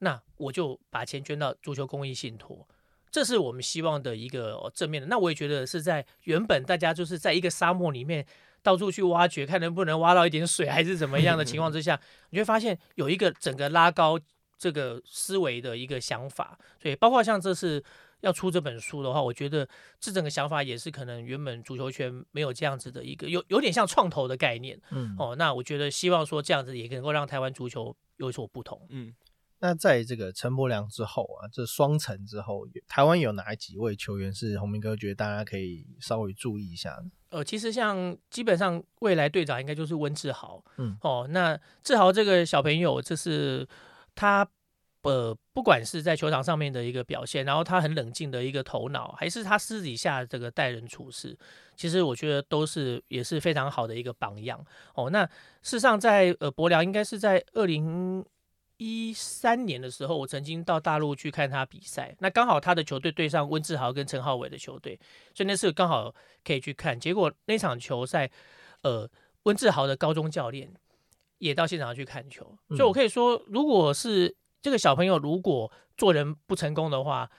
[0.01, 2.69] 那我就把钱捐到足球公益信托。
[3.11, 5.09] 这是我们希望的一个正面的。
[5.09, 8.25] 那我也觉得是在原本大家就是在一个沙漠里面
[8.63, 12.01] 到处去挖掘，看能不能挖到一点水还是怎么样的情况之下，
[12.31, 14.19] 你会发现有一个整个拉高
[14.59, 16.59] 这个思维的一个想法。
[16.81, 17.83] 所以包括像这次
[18.21, 19.67] 要出这本书的话，我觉得
[19.99, 24.79] 这整个想法也是可能原本足球圈没有这样子的一个有有点像创投的概念。
[24.91, 28.87] 嗯，哦，那我觉得希望说这样子也能够让台湾足球有所不同。
[28.91, 29.15] 嗯。
[29.63, 37.11] 那在这个陈柏良之后啊，这双城之后，台湾有哪几位球员是洪明哥觉得大家可以稍微注意一下呢？
[37.29, 43.69] 呃，其实像基本上未来队长应该就是温志豪，嗯，哦，那志豪这个小朋友，这是
[44.15, 44.49] 他
[45.03, 51.39] 呃，不管是在球场上面的一个表现，然后他很冷静的一个头脑，还是他私底下这个待人处事，
[51.77, 54.65] 其实我觉得都是也是非常好的一个榜样。
[54.95, 55.27] 哦，那
[55.61, 58.25] 事实上在呃柏良应该是在二零。
[58.83, 64.99] 一三年的时候，我曾经到大陆去看他比赛，那刚好他的球队对上温志豪跟陈浩伟的球队，
[65.35, 66.99] 所以那次刚好可以去看。
[66.99, 68.31] 结果那场球赛，
[68.81, 69.07] 呃，
[69.43, 70.73] 温志豪的高中教练
[71.41, 77.31] 也到现场去看球，所以我可以说，如果是这个小朋友如果做人不成功的话，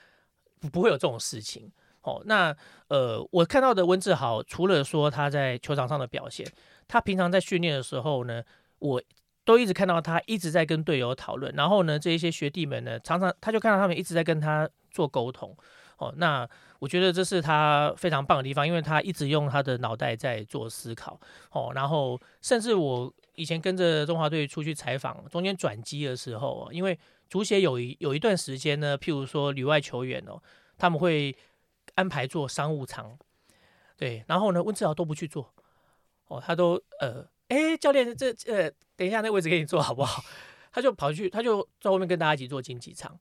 [0.72, 1.72] 不会有这种事情。
[2.04, 2.56] 哦，那
[2.88, 6.46] 呃，我看到的温志豪，除了说他在球场上的表现，
[6.88, 8.44] 他平常在训练的时候呢，
[8.78, 9.02] 我。
[9.44, 15.56] 都一直看到他一直在跟队友讨论，然后呢，这一些学弟们呢，常常他就看到他们一直在跟他做沟通。
[15.98, 21.20] 哦，那我觉得这是他非常棒的地方，因为他一直用他的脑袋在做思考。
[21.52, 26.98] 哦，然后甚至我以前跟着中华队出去采访，中间转机的时候，因为
[27.30, 30.42] 足协有一有一段时间呢，譬如说旅外球员哦，
[30.76, 31.38] 他们会
[31.94, 33.16] 安排做商务舱。
[33.96, 35.54] 对，然后呢，温志豪都不去做，
[36.30, 38.72] 哦，他都呃，哎，教练，这呃，
[39.02, 40.24] 等一下那位置给你坐 好不好？
[40.72, 43.18] 他就跑去，他就在后面跟大家一起做竞技场。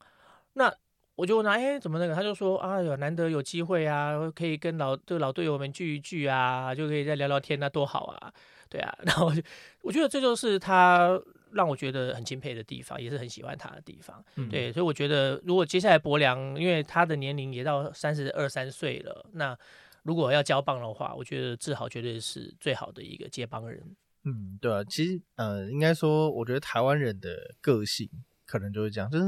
[0.53, 0.71] 那
[1.15, 2.13] 我就问他，哎，怎么那个？
[2.13, 8.31] 他就说，哎呦，难得有机会啊，可以跟老这个老队友们聚一聚啊，就可以再聊聊天，那多好啊，
[8.69, 8.95] 对啊。
[9.01, 9.33] 然后
[9.81, 11.19] 我觉得这就是他
[11.51, 14.23] 让我觉得很钦佩的地方，也是很喜欢他的地方。
[14.51, 19.57] 对，所以我觉得如果接下来博良，因为他的年龄也到三十二三岁了，那。
[20.03, 23.79] 如果要交棒的话，我觉得志豪绝对是最好的一个接棒人。
[24.23, 28.09] 嗯，对啊，其实呃，应该说，我觉得台湾人的个性
[28.45, 29.25] 可能就是这样，就是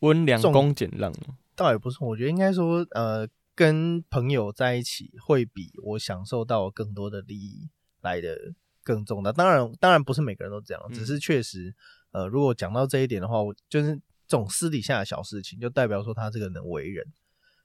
[0.00, 1.12] 温良恭俭让。
[1.54, 7.68] 倒也不是，我觉得应该说，呃，跟朋友在一起会比我享受到更多的利益
[8.00, 9.32] 来的更重要。
[9.32, 11.74] 当然，当然不是每个人都这样，只是确实，
[12.12, 13.94] 呃，如果讲到这一点的话，我就是
[14.26, 17.06] 这种私底下的小事情，就代表说他这个人为人。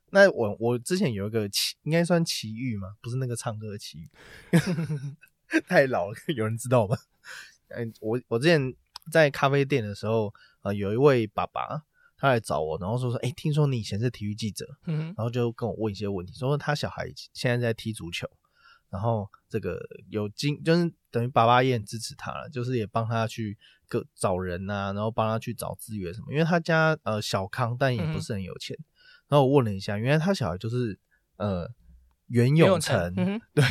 [0.09, 4.09] 那我我之前有一个奇，应该算奇遇嘛，不是那个唱歌的奇遇，
[5.67, 6.97] 太老了， 有人知道吗？
[7.69, 8.73] 嗯， 我我之前
[9.11, 11.83] 在咖啡店的时候，呃，有一位爸爸
[12.17, 18.27] 他来找我，然后说说，哎，听说你以前是体育记者，嗯，然后就跟我问一些问题，说他小孩现在在踢足球，
[18.89, 19.79] 然后这个
[20.09, 28.77] 有经，就是等于爸爸也很支持他了，就是也帮他去各找人呐，然后帮他去找资源什么，因为他家呃小康，但也不是很有钱。
[29.29, 30.97] 然后我问了一下，原来他小孩就是
[31.35, 31.69] 呃
[32.27, 33.13] 袁永成，
[33.53, 33.63] 对。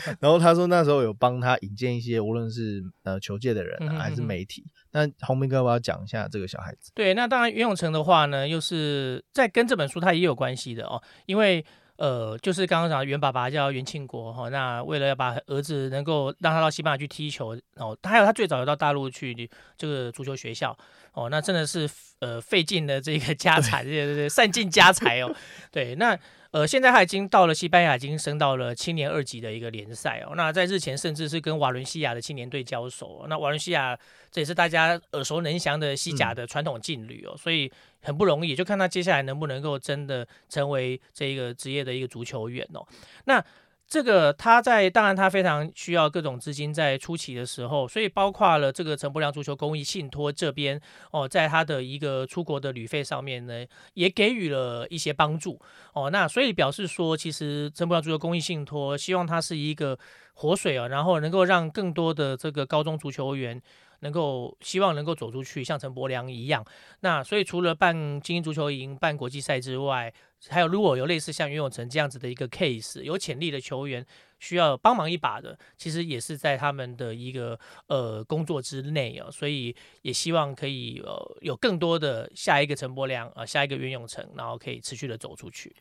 [0.20, 4.64] 然后他说那时候有帮他引荐一些，无论是呃球界的人还是媒体。
[4.92, 6.92] 那洪明哥，我要讲一下这个小孩子。
[6.94, 11.64] 对，那当然袁永成的话呢，又是在跟这本书他也有关系的哦，因为。
[11.98, 20.76] 呃，就是刚刚讲袁爸爸叫袁庆国哈，那为了要把儿子能够让他到西班牙去踢球，哦，他还有他最早有到大陆去这个足球学校，
[21.12, 21.88] 哦，那真的是
[22.20, 25.34] 呃费尽了这个 家产，对对对，散尽家财哦，
[25.70, 26.18] 对，那。
[26.52, 30.32] 呃，现在他已经到了西班牙，已经升到了青年二级的一个联赛哦。
[30.36, 33.26] 那在日前，甚至是跟瓦伦西亚的青年队交手。
[33.28, 33.98] 那瓦伦西亚
[34.30, 37.70] 这也是大家耳熟能详的西甲的传统劲旅哦，所以
[38.06, 42.86] 很不容易，就看他接下来能不能够真的成为这一个职业的一个足球员哦。
[43.26, 43.44] 那。
[43.88, 50.80] 这个他在当然他非常需要各种资金在初期的时候，所以包括了这个陈柏良足球公益信托这边
[51.12, 55.60] 哦，在他的一个出国的旅费上面呢，也给予了一些帮助
[55.92, 56.10] 哦。
[56.10, 59.96] 那所以表示说，其实陈柏良足球公益信托希望他是一个
[60.34, 63.62] 活水啊，然后能够让更多的这个高中足球员。
[64.00, 66.64] 能够希望能够走出去，像陈柏良一样。
[67.00, 70.12] 那所以除了办精英足球营、办国际赛之外，
[70.48, 74.04] 还有如果有类似像袁永成这样子的一个 case，有潜力的球员
[74.38, 79.30] 需要帮忙一把的，其实也是在他们的一个呃工作之内啊。
[79.30, 85.74] 所以也希望可以呃有更多的下一个陈柏良啊，下一个袁永成，然后可以持续的走出去。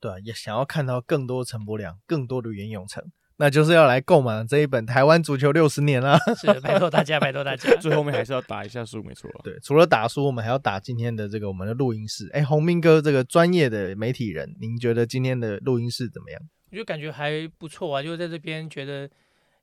[0.00, 3.04] 对，也想要看到更多陈柏良，更多的袁永成。
[3.40, 6.18] 那就是要来购买这一本《台湾足球六十年》了。
[6.34, 7.72] 是，拜托大家，拜托大家。
[7.80, 9.30] 最后面还是要打一下书，没错。
[9.44, 12.28] 对，除了打书，我们还要打今天的这个我们的录音室。
[12.32, 16.42] 哎，洪明哥，这个专业的媒体人，您觉得今天的录音室怎么样？
[16.70, 19.08] 我就感觉还不错啊，就在这边觉得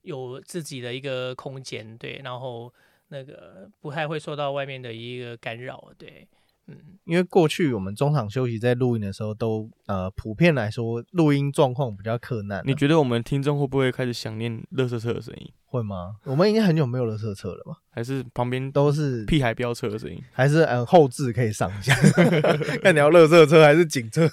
[0.03, 2.73] 有自己的一个空间，对，然后
[3.09, 6.25] 那个不太会受到外面的一个干扰，对。
[6.67, 12.61] 嗯，因为过去我们中场休息在录音的时候，都呃普遍来说录音状况比较困难。
[12.65, 15.51] 你觉得我们听众会不会开始想念乐色车的声音？
[15.65, 16.15] 会吗？
[16.23, 17.77] 我们已经很久没有乐色车了吧？
[17.91, 20.21] 还是旁边都是屁孩飙车的声音？
[20.31, 21.93] 还是嗯后置可以上一下？
[22.81, 24.29] 看你要乐色车还是警车？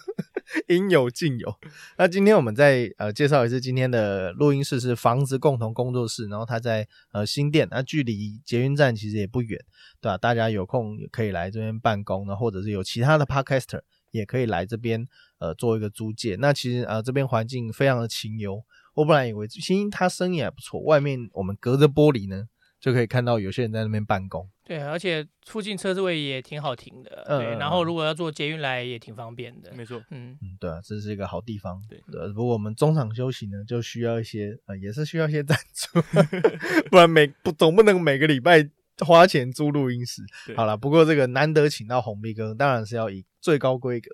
[0.68, 1.55] 应有尽有。
[1.96, 9.59] 那今天我们再呃介绍一次今天的录音室是房子共同工作室，然后它在呃新店，那距离捷运站其实也不远，
[10.00, 10.18] 对吧？
[10.18, 13.80] 大家有空也可以来这边办公，呢或者是有其他的 podcaster
[14.11, 15.07] 也可以来这边
[15.38, 16.36] 呃做一个租借。
[16.36, 18.62] 那其实呃这边环境非常的清幽，
[18.94, 22.48] 我本来以为其实它生意还不错，外面我们隔着玻璃呢。
[22.83, 27.57] 就可以看到有些人在那边办公，对，而且附近车位也挺好停的，对。
[27.57, 32.01] 然后如果要坐捷运来也挺方便的，没错，嗯嗯，对啊，这是一个好地方，对。
[32.33, 36.03] 不过我们中场休息呢，就需要一些呃，也是需要一些赞助，
[36.91, 38.68] 不然每不总不能每个礼拜
[38.99, 40.20] 花钱租录音室。
[40.57, 44.11] 好了，不过这个难得请到红壁哥，当然是要以最高规格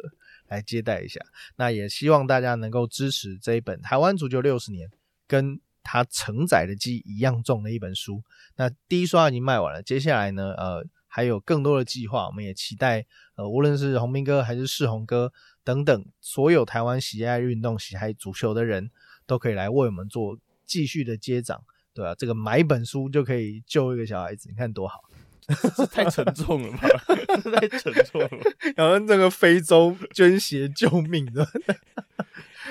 [0.48, 1.18] 来接待一下。
[1.56, 4.86] 那也希望大家能够支持这一本《台湾足球六十年》
[5.26, 5.58] 跟。
[5.90, 8.22] 它承载的鸡一样重的一本书，
[8.56, 15.32] 那第一刷已经卖完了，接下来呢，呃，还有更多的计划，我们也期待，呃，无论是洪明哥还是世宏哥
[15.64, 18.90] 等等，所有台湾喜爱运动、喜爱足球的人
[19.26, 21.64] 都可以来为我们做继续的接掌，
[21.94, 22.14] 对啊？
[22.14, 25.00] 这个买一本书就可以救一个小孩子，你看多好，
[25.90, 26.86] 太沉重了吧？
[27.58, 28.30] 太沉重了，
[28.76, 31.48] 然后这个非洲捐血救命的。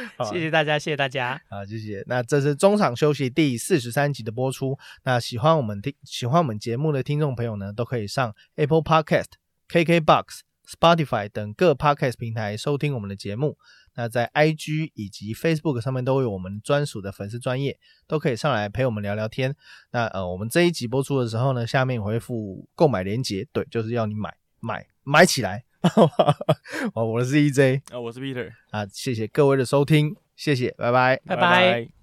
[0.32, 1.42] 谢谢大家，谢谢大家。
[1.50, 2.04] 好，谢谢。
[2.08, 4.78] 那这是中场休息第四十三集的播出。
[5.04, 9.32] 那喜欢我们听喜欢我们节目的听众朋友呢，都可以上 Apple Podcast、
[9.70, 13.58] KKBox、Spotify 等各 Podcast 平台收听我们的节目。
[13.96, 19.56] 那在 IG 以及 Facebook 上面都有我们专属的粉丝专业，都可以上来陪我们聊聊天。
[19.92, 25.64] 那呃，我们这一集播出的时候呢，下面回复购买链接，对，就是要你买买买起来。
[26.94, 31.97] 哦，我是 EJ，啊，我是 Peter，啊，谢谢各位的收听，谢谢，拜拜，拜拜。